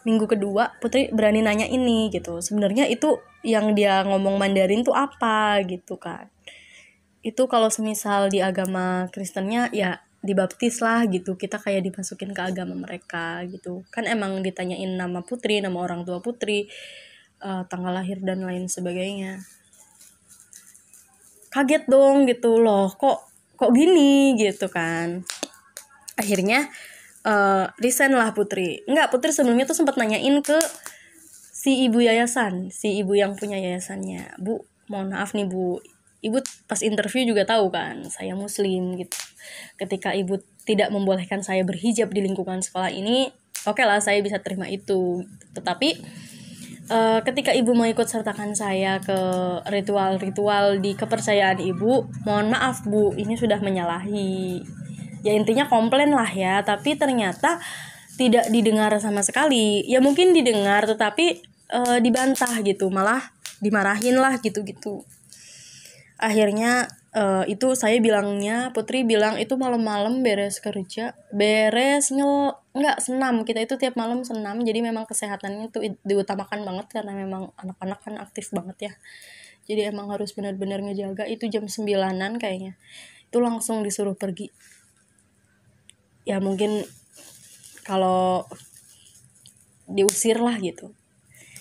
minggu 0.07 0.25
kedua 0.25 0.73
putri 0.79 1.11
berani 1.13 1.43
nanya 1.43 1.67
ini 1.67 2.09
gitu. 2.09 2.39
Sebenarnya 2.39 2.87
itu 2.87 3.19
yang 3.45 3.77
dia 3.77 4.03
ngomong 4.03 4.41
Mandarin 4.41 4.83
tuh 4.83 4.95
apa 4.95 5.59
gitu 5.67 5.99
kan. 5.99 6.27
Itu 7.21 7.45
kalau 7.51 7.67
semisal 7.67 8.31
di 8.31 8.39
agama 8.39 9.11
Kristennya 9.11 9.69
ya 9.75 9.99
dibaptis 10.23 10.79
lah 10.79 11.03
gitu. 11.07 11.35
Kita 11.35 11.59
kayak 11.59 11.91
dimasukin 11.91 12.31
ke 12.31 12.41
agama 12.41 12.75
mereka 12.75 13.43
gitu. 13.47 13.83
Kan 13.91 14.07
emang 14.07 14.39
ditanyain 14.39 14.95
nama 14.95 15.21
putri 15.23 15.59
nama 15.59 15.77
orang 15.77 16.07
tua 16.07 16.23
putri 16.23 16.71
uh, 17.43 17.67
tanggal 17.67 17.93
lahir 17.93 18.23
dan 18.23 18.43
lain 18.43 18.71
sebagainya. 18.71 19.43
Kaget 21.51 21.85
dong 21.91 22.25
gitu. 22.25 22.57
Loh 22.59 22.87
kok 22.95 23.29
kok 23.59 23.71
gini 23.75 24.39
gitu 24.39 24.71
kan. 24.71 25.27
Akhirnya 26.15 26.71
uh, 27.25 27.71
resign 27.79 28.15
lah 28.15 28.31
Putri. 28.35 28.83
Nggak 28.85 29.11
Putri 29.11 29.31
sebelumnya 29.33 29.65
tuh 29.67 29.77
sempat 29.77 29.95
nanyain 29.95 30.39
ke 30.43 30.59
si 31.59 31.83
ibu 31.83 31.99
yayasan 31.99 32.71
si 32.71 33.03
ibu 33.03 33.15
yang 33.15 33.35
punya 33.35 33.59
yayasannya. 33.59 34.39
Bu 34.39 34.63
mohon 34.87 35.11
maaf 35.11 35.35
nih 35.35 35.47
bu. 35.47 35.79
Ibu 36.19 36.43
pas 36.67 36.83
interview 36.83 37.23
juga 37.23 37.47
tahu 37.47 37.71
kan 37.71 38.03
saya 38.11 38.35
muslim 38.35 38.99
gitu. 38.99 39.15
Ketika 39.79 40.11
ibu 40.11 40.39
tidak 40.67 40.91
membolehkan 40.91 41.39
saya 41.41 41.63
berhijab 41.63 42.11
di 42.11 42.19
lingkungan 42.23 42.59
sekolah 42.59 42.91
ini 42.91 43.31
oke 43.63 43.79
okay 43.79 43.87
lah 43.87 44.03
saya 44.03 44.19
bisa 44.19 44.39
terima 44.43 44.67
itu. 44.67 45.23
Tetapi 45.55 45.89
uh, 46.91 47.19
ketika 47.23 47.55
ibu 47.55 47.71
mau 47.71 47.87
ikut 47.87 48.07
sertakan 48.09 48.51
saya 48.57 48.99
ke 48.99 49.19
ritual-ritual 49.69 50.81
di 50.83 50.97
kepercayaan 50.97 51.61
ibu, 51.63 52.09
mohon 52.27 52.51
maaf 52.51 52.83
bu, 52.83 53.15
ini 53.15 53.37
sudah 53.39 53.61
menyalahi. 53.61 54.65
Ya 55.25 55.35
intinya 55.35 55.67
komplain 55.67 56.15
lah 56.15 56.29
ya, 56.31 56.63
tapi 56.63 56.95
ternyata 56.95 57.59
tidak 58.15 58.47
didengar 58.51 58.91
sama 58.99 59.23
sekali. 59.23 59.83
Ya 59.87 59.99
mungkin 59.99 60.31
didengar, 60.31 60.87
tetapi 60.87 61.43
uh, 61.71 61.97
dibantah 61.99 62.51
gitu, 62.63 62.87
malah 62.91 63.35
dimarahin 63.59 64.19
lah 64.19 64.39
gitu-gitu. 64.39 65.03
Akhirnya 66.19 66.91
uh, 67.15 67.47
itu 67.47 67.73
saya 67.79 67.97
bilangnya 68.03 68.75
Putri 68.75 69.07
bilang 69.07 69.39
itu 69.39 69.55
malam-malam 69.55 70.19
beres 70.19 70.59
kerja 70.59 71.15
beres 71.31 72.11
ngel 72.11 72.59
nggak 72.75 72.97
senam. 72.99 73.47
Kita 73.47 73.63
itu 73.63 73.75
tiap 73.79 73.95
malam 73.95 74.27
senam. 74.27 74.59
Jadi 74.63 74.79
memang 74.83 75.07
kesehatannya 75.07 75.71
itu 75.71 75.79
diutamakan 76.03 76.67
banget 76.67 76.87
karena 76.91 77.15
memang 77.15 77.55
anak-anak 77.55 77.99
kan 78.03 78.15
aktif 78.19 78.51
banget 78.51 78.91
ya. 78.91 78.93
Jadi 79.69 79.85
emang 79.85 80.09
harus 80.11 80.33
benar-benar 80.33 80.81
ngejaga. 80.83 81.23
Itu 81.29 81.47
jam 81.47 81.69
sembilanan 81.71 82.35
kayaknya. 82.35 82.75
Itu 83.29 83.39
langsung 83.39 83.85
disuruh 83.85 84.17
pergi 84.17 84.49
ya 86.27 86.41
mungkin 86.43 86.83
kalau 87.87 88.45
diusir 89.89 90.37
lah 90.37 90.61
gitu. 90.61 90.93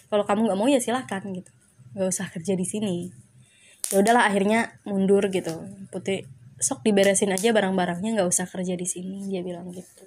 Kalau 0.09 0.25
kamu 0.29 0.53
nggak 0.53 0.59
mau 0.61 0.69
ya 0.69 0.81
silahkan 0.81 1.25
gitu. 1.25 1.51
Nggak 1.97 2.09
usah 2.13 2.27
kerja 2.29 2.53
di 2.53 2.67
sini. 2.69 2.97
Ya 3.89 4.05
udahlah 4.05 4.29
akhirnya 4.29 4.77
mundur 4.85 5.25
gitu. 5.33 5.65
Putri 5.89 6.29
sok 6.61 6.85
diberesin 6.85 7.33
aja 7.33 7.55
barang-barangnya 7.55 8.21
nggak 8.21 8.29
usah 8.29 8.45
kerja 8.51 8.77
di 8.77 8.85
sini 8.85 9.33
dia 9.33 9.41
bilang 9.41 9.73
gitu. 9.73 10.05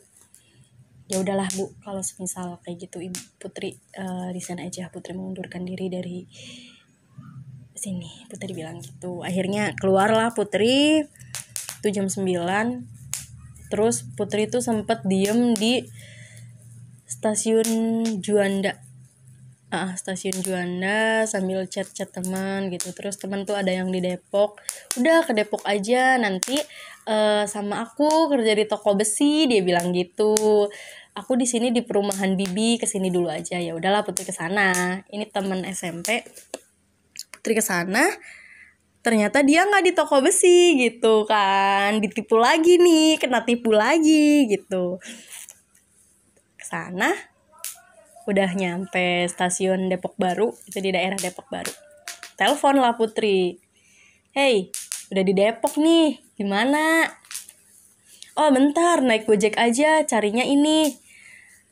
Ya 1.09 1.19
udahlah 1.19 1.49
bu 1.57 1.73
kalau 1.81 1.99
misal 1.99 2.61
kayak 2.63 2.87
gitu 2.87 3.03
ibu 3.03 3.19
putri 3.41 3.81
uh, 3.97 4.29
resign 4.29 4.61
aja. 4.61 4.93
Putri 4.93 5.17
mengundurkan 5.17 5.65
diri 5.65 5.89
dari 5.89 6.29
sini. 7.73 8.29
Putri 8.29 8.53
bilang 8.53 8.77
gitu. 8.77 9.25
Akhirnya 9.25 9.73
keluarlah 9.73 10.37
putri. 10.37 11.01
Itu 11.81 11.89
jam 11.89 12.05
9 12.05 13.00
terus 13.71 14.03
putri 14.19 14.51
itu 14.51 14.59
sempet 14.59 15.07
diem 15.07 15.55
di 15.55 15.87
stasiun 17.07 17.69
Juanda. 18.19 18.75
Uh, 19.71 19.95
stasiun 19.95 20.43
Juanda 20.43 21.23
sambil 21.23 21.63
chat-chat 21.63 22.11
teman 22.11 22.67
gitu. 22.67 22.91
Terus 22.91 23.15
teman 23.15 23.47
tuh 23.47 23.55
ada 23.55 23.71
yang 23.71 23.87
di 23.87 24.03
Depok. 24.03 24.59
Udah 24.99 25.23
ke 25.23 25.31
Depok 25.31 25.63
aja. 25.63 26.19
Nanti 26.19 26.59
uh, 27.07 27.47
sama 27.47 27.87
aku 27.87 28.27
kerja 28.27 28.51
di 28.51 28.67
toko 28.67 28.99
besi 28.99 29.47
dia 29.47 29.63
bilang 29.63 29.95
gitu. 29.95 30.67
Aku 31.15 31.39
di 31.39 31.47
sini 31.47 31.71
di 31.71 31.83
perumahan 31.83 32.35
Bibi 32.35 32.79
ke 32.79 32.87
sini 32.87 33.07
dulu 33.07 33.31
aja. 33.31 33.59
Ya 33.59 33.71
udahlah 33.71 34.03
putri 34.03 34.27
ke 34.27 34.35
sana. 34.35 34.99
Ini 35.07 35.31
teman 35.31 35.63
SMP 35.63 36.27
putri 37.31 37.55
ke 37.55 37.63
sana 37.63 38.05
ternyata 39.01 39.41
dia 39.41 39.65
nggak 39.65 39.83
di 39.85 39.91
toko 39.97 40.21
besi 40.21 40.77
gitu 40.77 41.25
kan. 41.25 41.97
Ditipu 41.97 42.37
lagi 42.37 42.77
nih 42.77 43.17
kena 43.17 43.41
tipu 43.45 43.73
lagi 43.73 44.49
gitu. 44.49 45.01
Sana 46.61 47.11
udah 48.29 48.53
nyampe 48.53 49.25
stasiun 49.27 49.89
Depok 49.89 50.15
Baru 50.15 50.53
itu 50.69 50.77
di 50.77 50.93
daerah 50.93 51.17
Depok 51.17 51.49
Baru. 51.49 51.73
Telepon 52.37 52.77
lah 52.77 52.93
Putri. 52.95 53.57
Hey 54.31 54.69
udah 55.11 55.23
di 55.25 55.33
Depok 55.35 55.75
nih 55.81 56.21
gimana? 56.37 57.09
Oh 58.39 58.47
bentar 58.47 59.03
naik 59.03 59.27
gojek 59.27 59.59
aja 59.59 60.07
carinya 60.07 60.45
ini 60.45 61.00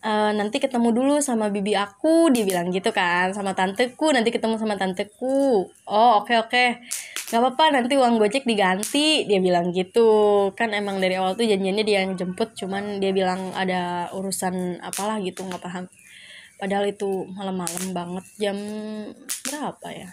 uh, 0.04 0.32
nanti 0.36 0.58
ketemu 0.64 0.90
dulu 0.96 1.16
sama 1.20 1.52
bibi 1.52 1.76
aku 1.76 2.32
dia 2.32 2.44
bilang 2.48 2.72
gitu 2.72 2.92
kan 2.96 3.32
sama 3.36 3.52
tanteku 3.56 4.12
nanti 4.12 4.32
ketemu 4.32 4.56
sama 4.60 4.76
tanteku. 4.80 5.68
Oh 5.88 6.12
oke 6.24 6.32
okay, 6.32 6.38
oke. 6.40 6.52
Okay. 6.52 6.70
nggak 7.30 7.46
apa-apa 7.46 7.66
nanti 7.78 7.94
uang 7.94 8.18
gojek 8.18 8.44
diganti 8.50 9.30
dia 9.30 9.38
bilang 9.38 9.70
gitu. 9.70 10.50
Kan 10.58 10.74
emang 10.74 10.98
dari 10.98 11.20
awal 11.20 11.38
tuh 11.38 11.46
janjiannya 11.46 11.86
dia 11.86 12.02
yang 12.02 12.18
jemput 12.18 12.58
cuman 12.58 12.98
dia 12.98 13.14
bilang 13.14 13.54
ada 13.54 14.10
urusan 14.18 14.82
apalah 14.82 15.22
gitu 15.22 15.46
nggak 15.46 15.62
paham. 15.62 15.86
Padahal 16.60 16.90
itu 16.92 17.30
malam-malam 17.32 17.96
banget 17.96 18.26
jam 18.42 18.58
berapa 19.48 19.88
ya? 19.94 20.10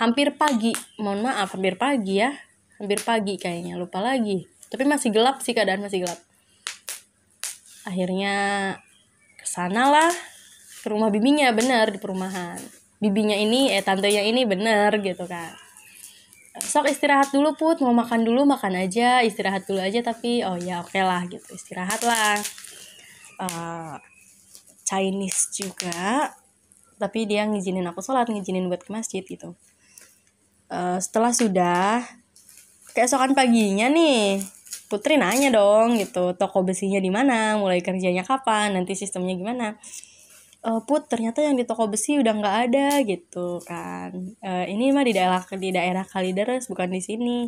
Hampir 0.00 0.34
pagi. 0.40 0.72
Mohon 0.96 1.30
maaf 1.30 1.52
hampir 1.54 1.76
pagi 1.76 2.24
ya. 2.24 2.32
Hampir 2.80 3.02
pagi 3.04 3.36
kayaknya 3.36 3.76
lupa 3.76 4.00
lagi. 4.00 4.48
Tapi 4.72 4.88
masih 4.88 5.12
gelap 5.12 5.44
sih 5.44 5.52
keadaan 5.52 5.84
masih 5.84 6.06
gelap 6.06 6.27
akhirnya 7.88 8.36
ke 9.40 9.46
sana 9.48 9.88
lah 9.88 10.12
ke 10.84 10.86
rumah 10.92 11.08
bibinya 11.08 11.48
bener 11.56 11.90
di 11.90 11.98
perumahan. 11.98 12.60
Bibinya 13.00 13.34
ini 13.34 13.72
eh 13.72 13.80
tantenya 13.80 14.22
ini 14.22 14.44
bener 14.44 14.92
gitu 15.00 15.24
kan. 15.24 15.56
Sok 16.58 16.90
istirahat 16.90 17.32
dulu 17.32 17.54
put. 17.56 17.80
Mau 17.80 17.94
makan 17.94 18.26
dulu 18.26 18.44
makan 18.44 18.78
aja. 18.84 19.24
Istirahat 19.24 19.64
dulu 19.64 19.80
aja 19.80 20.04
tapi 20.04 20.44
oh 20.44 20.58
ya 20.58 20.82
oke 20.82 20.92
okay 20.92 21.02
lah 21.02 21.24
gitu. 21.26 21.46
Istirahat 21.48 22.02
lah. 22.04 22.36
Uh, 23.38 23.94
Chinese 24.82 25.52
juga 25.54 26.34
tapi 26.98 27.30
dia 27.30 27.46
ngizinin 27.46 27.86
aku 27.86 28.02
sholat 28.02 28.26
ngizinin 28.26 28.66
buat 28.66 28.82
ke 28.82 28.90
masjid 28.90 29.22
gitu. 29.22 29.54
Uh, 30.68 30.98
setelah 30.98 31.30
sudah 31.30 32.02
keesokan 32.92 33.32
paginya 33.32 33.86
nih 33.86 34.42
Putri 34.88 35.20
nanya 35.20 35.52
dong 35.52 36.00
gitu. 36.00 36.32
Toko 36.34 36.64
besinya 36.64 36.96
di 36.98 37.12
mana? 37.12 37.60
Mulai 37.60 37.84
kerjanya 37.84 38.24
kapan? 38.24 38.72
Nanti 38.72 38.96
sistemnya 38.96 39.36
gimana? 39.36 39.76
Uh, 40.58 40.82
put 40.82 41.06
ternyata 41.06 41.38
yang 41.38 41.54
di 41.54 41.62
toko 41.62 41.86
besi 41.86 42.18
udah 42.18 42.34
nggak 42.34 42.56
ada 42.66 42.88
gitu 43.06 43.62
kan. 43.62 44.10
Uh, 44.42 44.66
ini 44.66 44.90
mah 44.90 45.06
di 45.06 45.14
daerah 45.14 45.44
di 45.54 45.70
daerah 45.70 46.02
Kalideres 46.02 46.66
bukan 46.66 46.90
di 46.90 46.98
sini. 47.04 47.38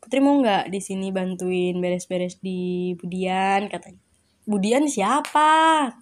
Putri 0.00 0.22
mau 0.24 0.38
nggak 0.40 0.72
di 0.72 0.80
sini 0.80 1.12
bantuin 1.12 1.76
beres-beres 1.76 2.40
di 2.40 2.94
Budian? 2.96 3.68
katanya. 3.68 4.00
Budian 4.48 4.88
siapa? 4.88 5.92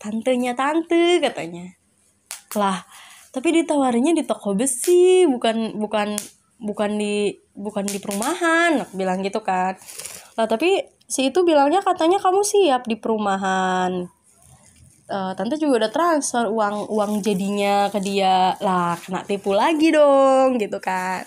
Tantenya 0.00 0.56
tante 0.56 1.20
katanya. 1.20 1.76
Lah 2.56 2.86
tapi 3.36 3.52
ditawarnya 3.52 4.16
di 4.16 4.24
toko 4.24 4.56
besi 4.56 5.28
bukan 5.28 5.76
bukan 5.76 6.16
bukan 6.56 6.96
di 6.96 7.36
bukan 7.52 7.84
di 7.84 7.98
perumahan 8.00 8.84
bilang 8.96 9.20
gitu 9.24 9.40
kan. 9.44 9.76
Lah 10.36 10.46
tapi 10.48 10.84
si 11.06 11.32
itu 11.32 11.44
bilangnya 11.44 11.80
katanya 11.84 12.20
kamu 12.20 12.42
siap 12.44 12.88
di 12.88 12.96
perumahan. 12.96 14.08
Uh, 15.06 15.30
tante 15.38 15.54
juga 15.54 15.86
udah 15.86 15.92
transfer 15.94 16.50
uang 16.50 16.90
uang 16.90 17.12
jadinya 17.22 17.88
ke 17.92 18.00
dia. 18.00 18.56
Lah 18.60 18.98
kena 19.00 19.22
tipu 19.24 19.52
lagi 19.56 19.92
dong 19.92 20.60
gitu 20.60 20.80
kan. 20.80 21.24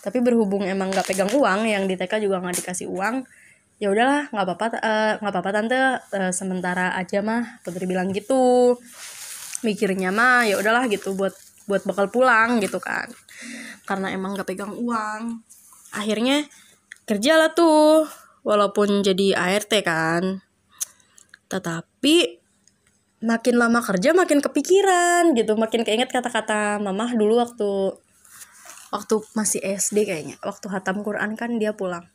Tapi 0.00 0.18
berhubung 0.24 0.64
emang 0.64 0.92
nggak 0.92 1.06
pegang 1.12 1.30
uang 1.32 1.68
yang 1.68 1.84
di 1.84 1.94
TK 1.96 2.24
juga 2.24 2.40
nggak 2.40 2.64
dikasih 2.64 2.88
uang 2.88 3.24
ya 3.80 3.88
udahlah 3.88 4.28
nggak 4.28 4.44
apa-apa 4.44 4.66
eh, 4.76 5.12
nggak 5.24 5.32
uh, 5.32 5.36
apa-apa 5.40 5.50
tante. 5.52 5.80
Uh, 6.12 6.32
sementara 6.32 6.96
aja 6.96 7.20
mah 7.24 7.60
putri 7.64 7.84
bilang 7.84 8.12
gitu. 8.12 8.76
Mikirnya 9.60 10.08
mah 10.08 10.48
ya 10.48 10.56
udahlah 10.56 10.88
gitu 10.88 11.12
buat 11.12 11.36
buat 11.68 11.86
bakal 11.86 12.10
pulang 12.10 12.58
gitu 12.58 12.82
kan 12.82 13.06
karena 13.90 14.14
emang 14.14 14.38
gak 14.38 14.46
pegang 14.46 14.70
uang. 14.70 15.42
Akhirnya 15.90 16.46
kerja 17.10 17.34
lah 17.34 17.50
tuh 17.50 18.06
walaupun 18.46 19.02
jadi 19.02 19.34
ART 19.34 19.74
kan. 19.82 20.46
Tetapi 21.50 22.38
makin 23.26 23.54
lama 23.58 23.82
kerja 23.82 24.14
makin 24.14 24.38
kepikiran 24.38 25.34
gitu. 25.34 25.58
Makin 25.58 25.82
keinget 25.82 26.14
kata-kata 26.14 26.78
mama 26.78 27.10
dulu 27.10 27.42
waktu 27.42 27.98
waktu 28.94 29.14
masih 29.34 29.58
SD 29.58 30.06
kayaknya. 30.06 30.38
Waktu 30.46 30.70
hatam 30.70 31.02
Quran 31.02 31.34
kan 31.34 31.58
dia 31.58 31.74
pulang. 31.74 32.06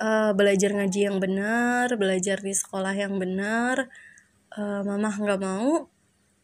Uh, 0.00 0.32
belajar 0.34 0.72
ngaji 0.74 1.12
yang 1.12 1.20
benar 1.20 1.92
belajar 1.94 2.42
di 2.42 2.50
sekolah 2.50 2.98
yang 2.98 3.22
benar. 3.22 3.86
Uh, 4.50 4.82
mama 4.82 5.14
nggak 5.14 5.38
mau 5.38 5.86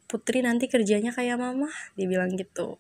putri 0.06 0.38
nanti 0.38 0.70
kerjanya 0.70 1.10
kayak 1.10 1.34
mama 1.34 1.66
dia 1.98 2.06
bilang 2.06 2.30
gitu 2.38 2.78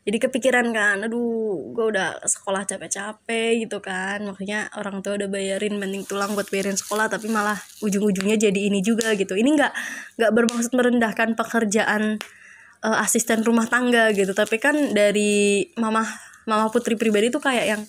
jadi 0.00 0.16
kepikiran 0.16 0.72
kan 0.72 0.96
aduh 1.04 1.76
gue 1.76 1.84
udah 1.92 2.24
sekolah 2.24 2.64
capek-capek 2.64 3.68
gitu 3.68 3.84
kan. 3.84 4.24
Makanya 4.24 4.72
orang 4.80 5.04
tua 5.04 5.20
udah 5.20 5.28
bayarin 5.28 5.76
mending 5.76 6.08
tulang 6.08 6.32
buat 6.32 6.48
bayarin 6.48 6.76
sekolah 6.76 7.12
tapi 7.12 7.28
malah 7.28 7.60
ujung-ujungnya 7.84 8.40
jadi 8.40 8.60
ini 8.72 8.80
juga 8.80 9.12
gitu. 9.12 9.36
Ini 9.36 9.50
nggak 9.60 9.72
nggak 10.16 10.32
bermaksud 10.32 10.72
merendahkan 10.72 11.36
pekerjaan 11.36 12.16
uh, 12.80 12.98
asisten 13.04 13.44
rumah 13.44 13.68
tangga 13.68 14.08
gitu. 14.16 14.32
Tapi 14.32 14.56
kan 14.56 14.96
dari 14.96 15.68
mama 15.76 16.00
mama 16.48 16.72
putri 16.72 16.96
pribadi 16.96 17.28
tuh 17.28 17.44
kayak 17.44 17.66
yang 17.68 17.82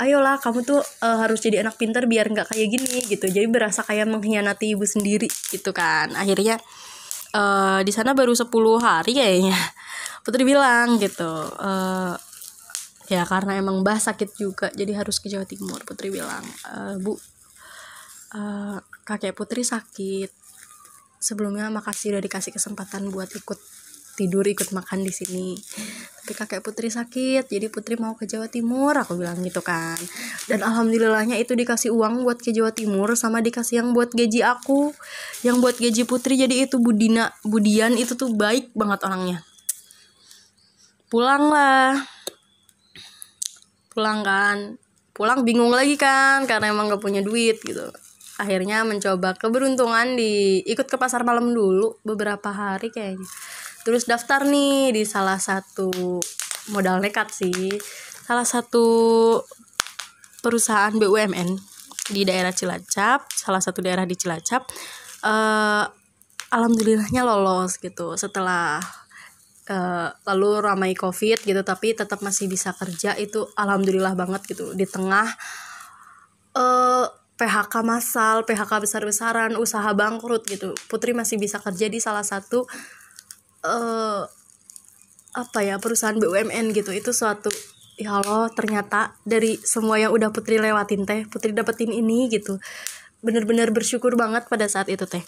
ayolah 0.00 0.40
kamu 0.40 0.64
tuh 0.64 0.80
uh, 0.80 1.18
harus 1.20 1.44
jadi 1.44 1.60
anak 1.60 1.76
pintar 1.76 2.08
biar 2.08 2.32
nggak 2.32 2.56
kayak 2.56 2.68
gini 2.72 3.04
gitu. 3.04 3.28
Jadi 3.28 3.46
berasa 3.52 3.84
kayak 3.84 4.08
mengkhianati 4.08 4.72
ibu 4.72 4.88
sendiri 4.88 5.28
gitu 5.52 5.76
kan. 5.76 6.08
Akhirnya 6.16 6.56
uh, 7.36 7.84
di 7.84 7.92
sana 7.92 8.16
baru 8.16 8.32
10 8.32 8.48
hari 8.80 9.12
kayaknya 9.12 9.60
Putri 10.22 10.46
bilang 10.46 11.02
gitu 11.02 11.26
uh, 11.58 12.14
ya 13.10 13.22
karena 13.26 13.58
emang 13.58 13.82
Mbah 13.82 13.98
sakit 13.98 14.38
juga 14.38 14.70
jadi 14.70 14.94
harus 14.94 15.18
ke 15.18 15.26
Jawa 15.26 15.44
Timur 15.44 15.82
Putri 15.84 16.08
bilang. 16.08 16.40
E, 16.64 16.96
Bu 16.96 17.12
uh, 17.12 18.78
kakek 19.04 19.36
Putri 19.36 19.66
sakit. 19.66 20.30
Sebelumnya 21.22 21.70
makasih 21.70 22.16
udah 22.16 22.22
dikasih 22.22 22.50
kesempatan 22.50 23.12
buat 23.12 23.30
ikut 23.30 23.60
tidur 24.18 24.42
ikut 24.42 24.74
makan 24.74 25.06
di 25.06 25.12
sini. 25.14 25.54
Tapi 26.22 26.32
kakek 26.34 26.62
putri 26.62 26.90
sakit 26.90 27.46
jadi 27.50 27.66
putri 27.70 27.94
mau 27.98 28.14
ke 28.18 28.26
Jawa 28.26 28.50
Timur 28.50 28.90
aku 28.94 29.14
bilang 29.14 29.38
gitu 29.42 29.62
kan. 29.62 29.98
Dan 30.50 30.66
alhamdulillahnya 30.66 31.38
itu 31.38 31.54
dikasih 31.54 31.94
uang 31.94 32.26
buat 32.26 32.42
ke 32.42 32.50
Jawa 32.50 32.74
Timur 32.74 33.14
sama 33.14 33.38
dikasih 33.38 33.82
yang 33.82 33.94
buat 33.94 34.10
gaji 34.10 34.42
aku. 34.42 34.90
Yang 35.46 35.56
buat 35.62 35.76
gaji 35.78 36.02
putri 36.04 36.34
jadi 36.38 36.66
itu 36.66 36.82
Budina 36.82 37.30
Budian 37.46 37.94
itu 37.94 38.18
tuh 38.18 38.34
baik 38.34 38.74
banget 38.74 39.02
orangnya 39.06 39.46
pulang 41.12 41.52
lah. 41.52 42.00
Pulang 43.92 44.24
kan. 44.24 44.80
Pulang 45.12 45.44
bingung 45.44 45.68
lagi 45.68 46.00
kan 46.00 46.48
karena 46.48 46.72
emang 46.72 46.88
gak 46.88 47.04
punya 47.04 47.20
duit 47.20 47.60
gitu. 47.60 47.92
Akhirnya 48.40 48.80
mencoba 48.88 49.36
keberuntungan 49.36 50.16
di 50.16 50.64
ikut 50.64 50.88
ke 50.88 50.96
pasar 50.96 51.20
malam 51.28 51.52
dulu 51.52 52.00
beberapa 52.00 52.48
hari 52.48 52.88
kayaknya. 52.88 53.28
Terus 53.84 54.08
daftar 54.08 54.48
nih 54.48 54.96
di 54.96 55.04
salah 55.04 55.36
satu 55.36 55.92
modal 56.72 57.04
nekat 57.04 57.28
sih. 57.28 57.76
Salah 58.24 58.48
satu 58.48 58.88
perusahaan 60.40 60.96
BUMN 60.96 61.72
di 62.10 62.26
daerah 62.26 62.50
Cilacap 62.50 63.30
salah 63.30 63.62
satu 63.62 63.78
daerah 63.78 64.02
di 64.02 64.18
Cilacap 64.18 64.66
uh, 65.22 65.86
alhamdulillahnya 66.50 67.22
lolos 67.22 67.78
gitu 67.78 68.18
setelah 68.18 68.82
uh, 69.70 70.08
lalu 70.26 70.50
ramai 70.58 70.92
covid 70.98 71.38
gitu 71.44 71.62
tapi 71.62 71.94
tetap 71.94 72.24
masih 72.24 72.50
bisa 72.50 72.74
kerja 72.74 73.14
itu 73.20 73.46
alhamdulillah 73.54 74.16
banget 74.18 74.42
gitu 74.50 74.74
di 74.74 74.88
tengah 74.88 75.28
uh, 76.56 77.06
eh, 77.06 77.06
PHK 77.32 77.74
massal, 77.82 78.46
PHK 78.46 78.70
besar-besaran, 78.86 79.58
usaha 79.58 79.90
bangkrut 79.98 80.46
gitu. 80.46 80.78
Putri 80.86 81.10
masih 81.10 81.42
bisa 81.42 81.58
kerja 81.58 81.90
di 81.90 81.98
salah 81.98 82.22
satu 82.22 82.70
uh, 83.66 84.22
apa 85.32 85.58
ya 85.64 85.82
perusahaan 85.82 86.14
BUMN 86.14 86.70
gitu. 86.70 86.94
Itu 86.94 87.10
suatu 87.10 87.50
ya 87.98 88.22
Allah 88.22 88.46
ternyata 88.54 89.18
dari 89.26 89.58
semua 89.58 89.98
yang 89.98 90.14
udah 90.14 90.30
Putri 90.30 90.62
lewatin 90.62 91.02
teh, 91.02 91.26
Putri 91.26 91.50
dapetin 91.50 91.90
ini 91.90 92.30
gitu. 92.30 92.62
Bener-bener 93.26 93.74
bersyukur 93.74 94.14
banget 94.14 94.46
pada 94.46 94.70
saat 94.70 94.86
itu 94.86 95.08
teh. 95.10 95.24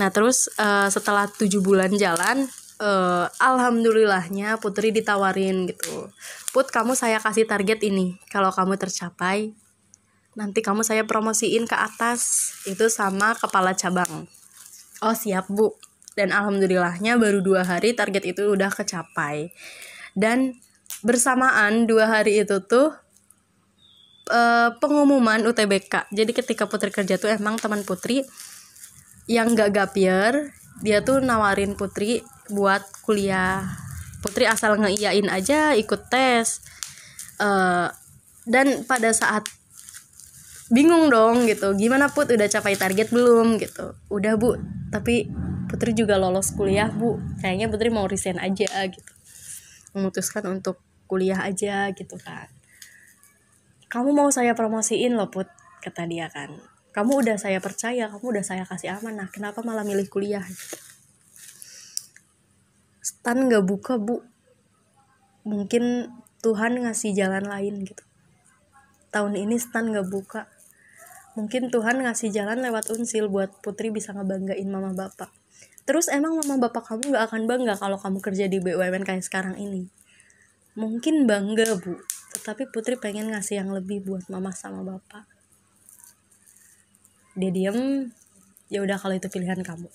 Nah 0.00 0.08
terus 0.08 0.48
uh, 0.56 0.88
setelah 0.88 1.28
tujuh 1.28 1.60
bulan 1.60 1.92
jalan, 2.00 2.48
uh, 2.82 3.30
alhamdulillahnya 3.38 4.58
Putri 4.58 4.90
ditawarin 4.90 5.70
gitu. 5.70 6.10
Put 6.50 6.74
kamu 6.74 6.98
saya 6.98 7.22
kasih 7.22 7.46
target 7.46 7.86
ini. 7.86 8.18
Kalau 8.28 8.50
kamu 8.50 8.74
tercapai 8.76 9.54
nanti 10.34 10.64
kamu 10.64 10.82
saya 10.82 11.06
promosiin 11.06 11.70
ke 11.70 11.76
atas. 11.78 12.52
Itu 12.66 12.90
sama 12.90 13.38
kepala 13.38 13.78
cabang. 13.78 14.26
Oh 14.98 15.14
siap 15.14 15.46
bu. 15.46 15.78
Dan 16.12 16.34
alhamdulillahnya 16.34 17.16
baru 17.16 17.40
dua 17.40 17.64
hari 17.64 17.96
target 17.96 18.36
itu 18.36 18.52
udah 18.52 18.68
kecapai. 18.68 19.54
Dan 20.12 20.60
bersamaan 21.00 21.88
dua 21.88 22.10
hari 22.10 22.44
itu 22.44 22.60
tuh 22.62 22.92
uh, 24.30 24.70
pengumuman 24.78 25.42
UTBK 25.42 26.12
jadi 26.14 26.30
ketika 26.30 26.70
Putri 26.70 26.94
kerja 26.94 27.18
tuh 27.18 27.32
emang 27.32 27.58
teman 27.58 27.82
Putri 27.82 28.22
yang 29.26 29.56
gak 29.58 29.74
gapir 29.74 30.54
dia 30.82 31.02
tuh 31.02 31.18
nawarin 31.18 31.74
Putri 31.74 32.22
buat 32.52 32.84
kuliah. 33.02 33.64
Putri 34.22 34.46
asal 34.46 34.78
ngeiyain 34.78 35.26
aja 35.26 35.74
ikut 35.74 36.06
tes. 36.12 36.62
Uh, 37.42 37.90
dan 38.46 38.86
pada 38.86 39.10
saat 39.10 39.48
bingung 40.70 41.10
dong 41.10 41.48
gitu 41.48 41.74
gimana 41.74 42.12
put? 42.12 42.30
Udah 42.30 42.46
capai 42.46 42.78
target 42.78 43.10
belum 43.10 43.58
gitu? 43.58 43.96
Udah 44.12 44.38
bu. 44.38 44.60
Tapi 44.92 45.26
Putri 45.66 45.96
juga 45.96 46.20
lolos 46.20 46.52
kuliah 46.52 46.92
bu. 46.92 47.18
Kayaknya 47.40 47.66
Putri 47.72 47.88
mau 47.88 48.04
resign 48.04 48.38
aja 48.38 48.68
gitu. 48.86 49.12
Memutuskan 49.96 50.44
untuk 50.48 50.78
kuliah 51.08 51.40
aja 51.42 51.88
gitu 51.96 52.20
kan. 52.20 52.48
Kamu 53.88 54.12
mau 54.16 54.28
saya 54.32 54.56
promosiin 54.56 55.16
loh 55.16 55.28
put 55.28 55.48
kata 55.84 56.08
dia 56.08 56.28
kan. 56.28 56.52
Kamu 56.92 57.24
udah 57.24 57.40
saya 57.40 57.56
percaya 57.60 58.08
kamu 58.12 58.38
udah 58.38 58.44
saya 58.44 58.64
kasih 58.68 59.00
amanah. 59.00 59.32
Kenapa 59.32 59.64
malah 59.64 59.84
milih 59.84 60.08
kuliah? 60.12 60.44
gitu 60.44 60.91
stan 63.02 63.50
nggak 63.50 63.66
buka 63.66 63.98
bu. 63.98 64.22
Mungkin 65.42 66.08
Tuhan 66.40 66.78
ngasih 66.86 67.12
jalan 67.18 67.42
lain 67.42 67.82
gitu. 67.82 68.06
Tahun 69.10 69.34
ini 69.34 69.58
stan 69.58 69.90
nggak 69.90 70.08
buka. 70.08 70.46
Mungkin 71.34 71.74
Tuhan 71.74 72.06
ngasih 72.06 72.30
jalan 72.30 72.62
lewat 72.62 72.94
unsil 72.94 73.26
buat 73.26 73.50
putri 73.60 73.90
bisa 73.90 74.14
ngebanggain 74.14 74.68
mama 74.70 74.94
bapak. 74.94 75.34
Terus 75.82 76.06
emang 76.06 76.38
mama 76.38 76.70
bapak 76.70 76.86
kamu 76.86 77.10
gak 77.10 77.24
akan 77.32 77.42
bangga 77.50 77.74
kalau 77.74 77.98
kamu 77.98 78.22
kerja 78.22 78.46
di 78.46 78.62
BUMN 78.62 79.02
kayak 79.02 79.26
sekarang 79.26 79.58
ini? 79.58 79.90
Mungkin 80.78 81.26
bangga 81.26 81.74
bu. 81.74 81.98
Tetapi 82.38 82.70
putri 82.70 82.94
pengen 82.94 83.34
ngasih 83.34 83.58
yang 83.58 83.74
lebih 83.74 84.06
buat 84.06 84.30
mama 84.30 84.54
sama 84.54 84.86
bapak. 84.86 85.26
Dia 87.34 87.50
diem 87.50 88.12
ya 88.68 88.84
udah 88.84 88.96
kalau 89.00 89.16
itu 89.16 89.28
pilihan 89.28 89.60
kamu 89.60 89.88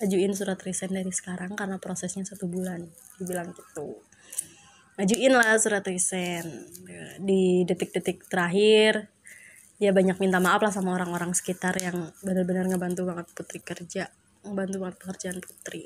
ajuin 0.00 0.32
surat 0.32 0.56
resign 0.60 0.96
dari 0.96 1.12
sekarang 1.12 1.52
karena 1.54 1.76
prosesnya 1.76 2.24
satu 2.24 2.48
bulan 2.48 2.80
dibilang 3.20 3.52
gitu. 3.52 4.00
Ajuin 4.96 5.32
lah 5.32 5.56
surat 5.56 5.84
resign 5.84 6.44
di 7.20 7.64
detik-detik 7.64 8.28
terakhir 8.28 9.08
ya 9.80 9.96
banyak 9.96 10.20
minta 10.20 10.36
maaf 10.40 10.60
lah 10.60 10.72
sama 10.72 10.92
orang-orang 10.92 11.32
sekitar 11.32 11.72
yang 11.80 12.12
benar-benar 12.20 12.68
ngebantu 12.68 13.08
banget 13.08 13.26
putri 13.32 13.64
kerja 13.64 14.12
ngebantu 14.44 14.76
banget 14.80 14.96
pekerjaan 15.00 15.38
putri. 15.40 15.82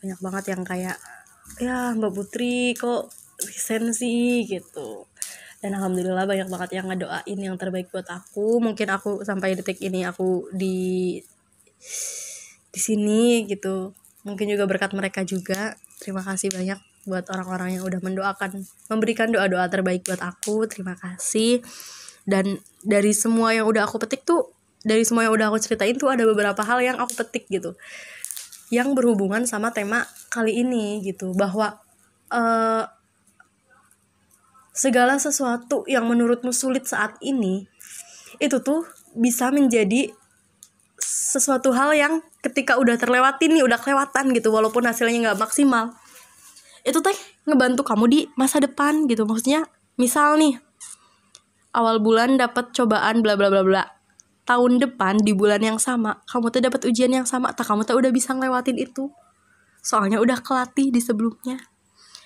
Banyak 0.00 0.20
banget 0.20 0.44
yang 0.52 0.62
kayak 0.64 0.96
ya 1.60 1.92
mbak 1.96 2.12
putri 2.12 2.76
kok 2.76 3.12
resign 3.44 3.92
sih? 3.92 4.44
gitu. 4.44 5.08
Dan 5.60 5.72
alhamdulillah 5.80 6.28
banyak 6.28 6.48
banget 6.52 6.70
yang 6.76 6.86
ngedoain 6.92 7.38
yang 7.40 7.56
terbaik 7.56 7.88
buat 7.88 8.08
aku. 8.08 8.60
Mungkin 8.60 8.88
aku 8.92 9.24
sampai 9.24 9.56
detik 9.56 9.80
ini 9.80 10.04
aku 10.04 10.52
di 10.52 11.16
di 12.76 12.80
sini 12.84 13.48
gitu. 13.48 13.96
Mungkin 14.28 14.52
juga 14.52 14.68
berkat 14.68 14.92
mereka 14.92 15.24
juga. 15.24 15.80
Terima 15.96 16.20
kasih 16.20 16.52
banyak 16.52 16.76
buat 17.08 17.24
orang-orang 17.32 17.80
yang 17.80 17.88
udah 17.88 18.04
mendoakan 18.04 18.68
memberikan 18.92 19.32
doa-doa 19.32 19.64
terbaik 19.72 20.04
buat 20.04 20.20
aku. 20.20 20.68
Terima 20.68 20.92
kasih. 21.00 21.64
Dan 22.28 22.60
dari 22.84 23.16
semua 23.16 23.56
yang 23.56 23.64
udah 23.64 23.88
aku 23.88 23.96
petik 24.04 24.28
tuh 24.28 24.52
dari 24.84 25.08
semua 25.08 25.24
yang 25.24 25.32
udah 25.32 25.48
aku 25.48 25.58
ceritain 25.64 25.96
tuh 25.96 26.12
ada 26.12 26.28
beberapa 26.28 26.60
hal 26.60 26.84
yang 26.84 27.00
aku 27.00 27.16
petik 27.16 27.48
gitu. 27.48 27.72
Yang 28.68 28.92
berhubungan 28.92 29.48
sama 29.48 29.72
tema 29.72 30.04
kali 30.28 30.60
ini 30.60 31.00
gitu. 31.00 31.32
Bahwa 31.32 31.80
uh, 32.28 32.84
segala 34.76 35.16
sesuatu 35.16 35.88
yang 35.88 36.04
menurutmu 36.04 36.52
sulit 36.52 36.84
saat 36.84 37.16
ini 37.24 37.64
itu 38.36 38.60
tuh 38.60 38.84
bisa 39.16 39.48
menjadi 39.48 40.12
sesuatu 41.36 41.76
hal 41.76 41.92
yang 41.92 42.24
ketika 42.40 42.80
udah 42.80 42.96
terlewatin 42.96 43.52
nih 43.52 43.60
udah 43.60 43.76
kelewatan 43.76 44.32
gitu 44.32 44.48
walaupun 44.48 44.88
hasilnya 44.88 45.28
nggak 45.28 45.40
maksimal. 45.44 45.92
Itu 46.80 47.04
teh 47.04 47.12
ngebantu 47.44 47.84
kamu 47.84 48.04
di 48.08 48.20
masa 48.40 48.56
depan 48.56 49.04
gitu. 49.04 49.28
Maksudnya 49.28 49.68
misal 50.00 50.40
nih 50.40 50.56
awal 51.76 52.00
bulan 52.00 52.40
dapat 52.40 52.72
cobaan 52.72 53.20
bla 53.20 53.36
bla 53.36 53.52
bla 53.52 53.60
bla. 53.60 53.84
Tahun 54.48 54.72
depan 54.80 55.20
di 55.20 55.36
bulan 55.36 55.60
yang 55.60 55.76
sama 55.76 56.24
kamu 56.24 56.48
tuh 56.48 56.62
dapat 56.64 56.80
ujian 56.88 57.12
yang 57.12 57.28
sama. 57.28 57.52
Tak 57.52 57.68
kamu 57.68 57.84
tuh 57.84 58.00
udah 58.00 58.08
bisa 58.08 58.32
ngelewatin 58.32 58.80
itu. 58.80 59.12
Soalnya 59.84 60.16
udah 60.24 60.40
kelatih 60.40 60.88
di 60.88 61.04
sebelumnya. 61.04 61.60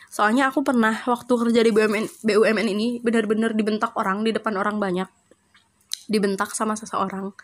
Soalnya 0.06 0.54
aku 0.54 0.62
pernah 0.62 0.94
waktu 1.06 1.32
kerja 1.34 1.60
di 1.66 1.70
BUMN 1.74 2.22
BUMN 2.22 2.66
ini 2.70 3.02
benar-benar 3.02 3.58
dibentak 3.58 3.98
orang 3.98 4.22
di 4.22 4.30
depan 4.30 4.54
orang 4.54 4.78
banyak. 4.78 5.10
Dibentak 6.06 6.54
sama 6.54 6.78
seseorang 6.78 7.34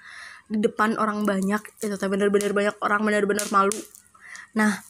di 0.46 0.62
depan 0.62 0.94
orang 0.96 1.26
banyak 1.26 1.58
itu 1.82 1.94
teh 1.98 2.08
benar-benar 2.10 2.54
banyak 2.54 2.76
orang 2.82 3.02
benar-benar 3.02 3.46
malu. 3.50 3.74
Nah 4.54 4.82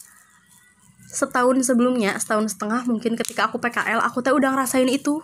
setahun 1.09 1.64
sebelumnya 1.64 2.16
setahun 2.21 2.53
setengah 2.53 2.85
mungkin 2.85 3.16
ketika 3.16 3.49
aku 3.49 3.57
PKL 3.57 4.05
aku 4.05 4.21
teh 4.21 4.33
udah 4.33 4.53
ngerasain 4.53 4.88
itu. 4.88 5.21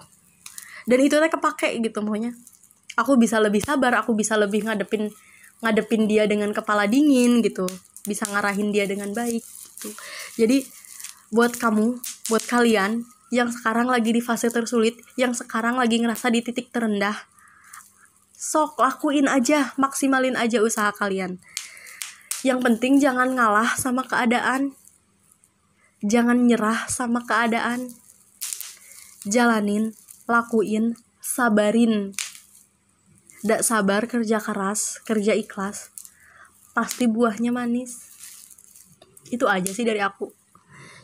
Dan 0.89 0.99
itu 1.05 1.15
teh 1.21 1.31
kepake 1.31 1.79
gitu 1.85 2.03
maunya 2.03 2.33
aku 2.97 3.17
bisa 3.17 3.41
lebih 3.41 3.65
sabar 3.65 3.97
aku 4.01 4.13
bisa 4.13 4.37
lebih 4.37 4.69
ngadepin 4.69 5.09
ngadepin 5.63 6.11
dia 6.11 6.27
dengan 6.27 6.51
kepala 6.53 6.89
dingin 6.89 7.41
gitu. 7.41 7.69
Bisa 8.03 8.27
ngarahin 8.27 8.75
dia 8.75 8.85
dengan 8.89 9.15
baik 9.15 9.45
gitu. 9.79 9.89
Jadi 10.37 10.67
buat 11.33 11.57
kamu, 11.57 11.97
buat 12.29 12.45
kalian 12.45 13.07
yang 13.33 13.49
sekarang 13.49 13.89
lagi 13.89 14.13
di 14.13 14.21
fase 14.21 14.53
tersulit, 14.53 15.01
yang 15.17 15.33
sekarang 15.33 15.81
lagi 15.81 15.97
ngerasa 15.97 16.29
di 16.29 16.45
titik 16.45 16.69
terendah, 16.69 17.17
sok 18.43 18.83
lakuin 18.83 19.31
aja, 19.31 19.71
maksimalin 19.79 20.35
aja 20.35 20.59
usaha 20.59 20.91
kalian. 20.91 21.39
Yang 22.43 22.59
penting 22.67 22.99
jangan 22.99 23.39
ngalah 23.39 23.79
sama 23.79 24.03
keadaan. 24.03 24.75
Jangan 26.03 26.51
nyerah 26.51 26.91
sama 26.91 27.23
keadaan. 27.23 27.95
Jalanin, 29.23 29.95
lakuin, 30.27 30.99
sabarin. 31.23 32.19
Dak 33.47 33.63
sabar 33.63 34.11
kerja 34.11 34.43
keras, 34.43 34.99
kerja 35.07 35.39
ikhlas. 35.39 35.95
Pasti 36.75 37.07
buahnya 37.07 37.55
manis. 37.55 38.11
Itu 39.31 39.47
aja 39.47 39.71
sih 39.71 39.87
dari 39.87 40.03
aku 40.03 40.43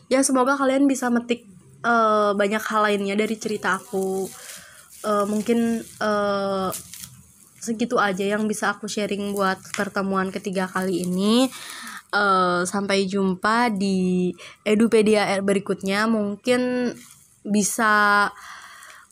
ya 0.09 0.25
semoga 0.25 0.57
kalian 0.57 0.89
bisa 0.89 1.07
metik 1.13 1.45
uh, 1.85 2.33
banyak 2.33 2.59
hal 2.59 2.81
lainnya 2.89 3.15
dari 3.15 3.37
cerita 3.37 3.77
aku 3.77 4.25
uh, 5.05 5.25
mungkin 5.29 5.85
uh, 6.01 6.73
segitu 7.59 7.99
aja 7.99 8.23
yang 8.23 8.47
bisa 8.47 8.73
aku 8.73 8.87
sharing 8.87 9.35
buat 9.35 9.59
pertemuan 9.75 10.31
ketiga 10.31 10.65
kali 10.65 11.05
ini. 11.05 11.51
Uh, 12.09 12.65
sampai 12.65 13.05
jumpa 13.05 13.69
di 13.69 14.33
edupedia 14.65 15.29
berikutnya. 15.45 16.09
Mungkin 16.09 16.91
bisa 17.45 18.27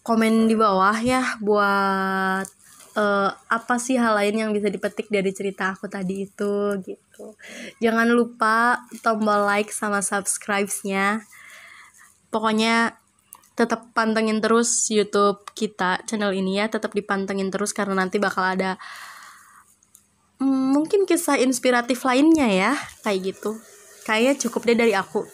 komen 0.01 0.47
di 0.47 0.55
bawah 0.55 0.97
ya 1.03 1.37
buat 1.43 2.47
uh, 2.97 3.29
apa 3.29 3.75
sih 3.77 3.99
hal 4.01 4.17
lain 4.17 4.35
yang 4.47 4.51
bisa 4.55 4.71
dipetik 4.71 5.11
dari 5.13 5.29
cerita 5.29 5.77
aku 5.77 5.85
tadi 5.85 6.25
itu 6.25 6.55
gitu. 6.81 7.37
Jangan 7.83 8.09
lupa 8.09 8.81
tombol 9.05 9.45
like 9.45 9.69
sama 9.69 10.01
subscribe-nya. 10.01 11.21
Pokoknya 12.33 12.97
tetap 13.57 13.89
pantengin 13.97 14.37
terus 14.37 14.69
YouTube 14.93 15.41
kita 15.57 16.05
channel 16.05 16.29
ini 16.29 16.61
ya. 16.61 16.69
Tetap 16.69 16.93
dipantengin 16.93 17.49
terus 17.49 17.73
karena 17.73 17.97
nanti 17.97 18.21
bakal 18.21 18.45
ada 18.45 18.77
hmm, 20.37 20.77
mungkin 20.77 21.09
kisah 21.09 21.41
inspiratif 21.41 22.05
lainnya 22.05 22.45
ya 22.45 22.71
kayak 23.01 23.33
gitu. 23.33 23.57
Kayaknya 24.05 24.33
cukup 24.45 24.61
deh 24.69 24.77
dari 24.77 24.93
aku. 24.93 25.25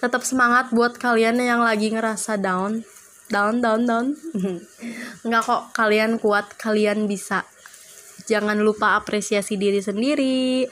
Tetap 0.00 0.24
semangat 0.24 0.72
buat 0.72 0.96
kalian 0.96 1.36
yang 1.36 1.60
lagi 1.60 1.92
ngerasa 1.92 2.40
down. 2.40 2.80
Down 3.28 3.60
down 3.60 3.84
down. 3.84 4.06
Nggak 5.28 5.42
kok 5.44 5.62
kalian 5.76 6.16
kuat 6.16 6.56
kalian 6.56 7.04
bisa. 7.04 7.44
Jangan 8.24 8.56
lupa 8.64 8.96
apresiasi 8.96 9.60
diri 9.60 9.84
sendiri. 9.84 10.64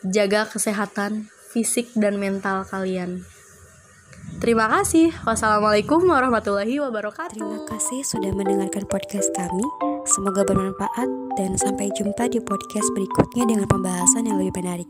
Jaga 0.00 0.48
kesehatan 0.48 1.28
fisik 1.52 1.92
dan 1.92 2.16
mental 2.16 2.64
kalian 2.64 3.20
terima 4.38 4.70
kasih. 4.70 5.10
Wassalamualaikum 5.26 6.06
warahmatullahi 6.06 6.78
wabarakatuh. 6.78 7.34
Terima 7.34 7.66
kasih 7.66 8.06
sudah 8.06 8.30
mendengarkan 8.30 8.86
podcast 8.86 9.26
kami. 9.34 9.66
Semoga 10.06 10.46
bermanfaat 10.46 11.10
dan 11.34 11.58
sampai 11.58 11.90
jumpa 11.98 12.30
di 12.30 12.38
podcast 12.38 12.86
berikutnya 12.94 13.50
dengan 13.50 13.66
pembahasan 13.66 14.30
yang 14.30 14.38
lebih 14.38 14.54
menarik. 14.62 14.86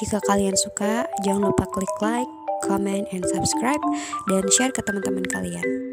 Jika 0.00 0.24
kalian 0.24 0.56
suka 0.56 1.04
jangan 1.20 1.52
lupa 1.52 1.68
klik 1.68 1.92
like 2.00 2.30
comment 2.64 3.04
and 3.12 3.26
subscribe 3.28 3.82
dan 4.32 4.46
share 4.56 4.72
ke 4.72 4.80
teman-teman 4.80 5.26
kalian 5.28 5.91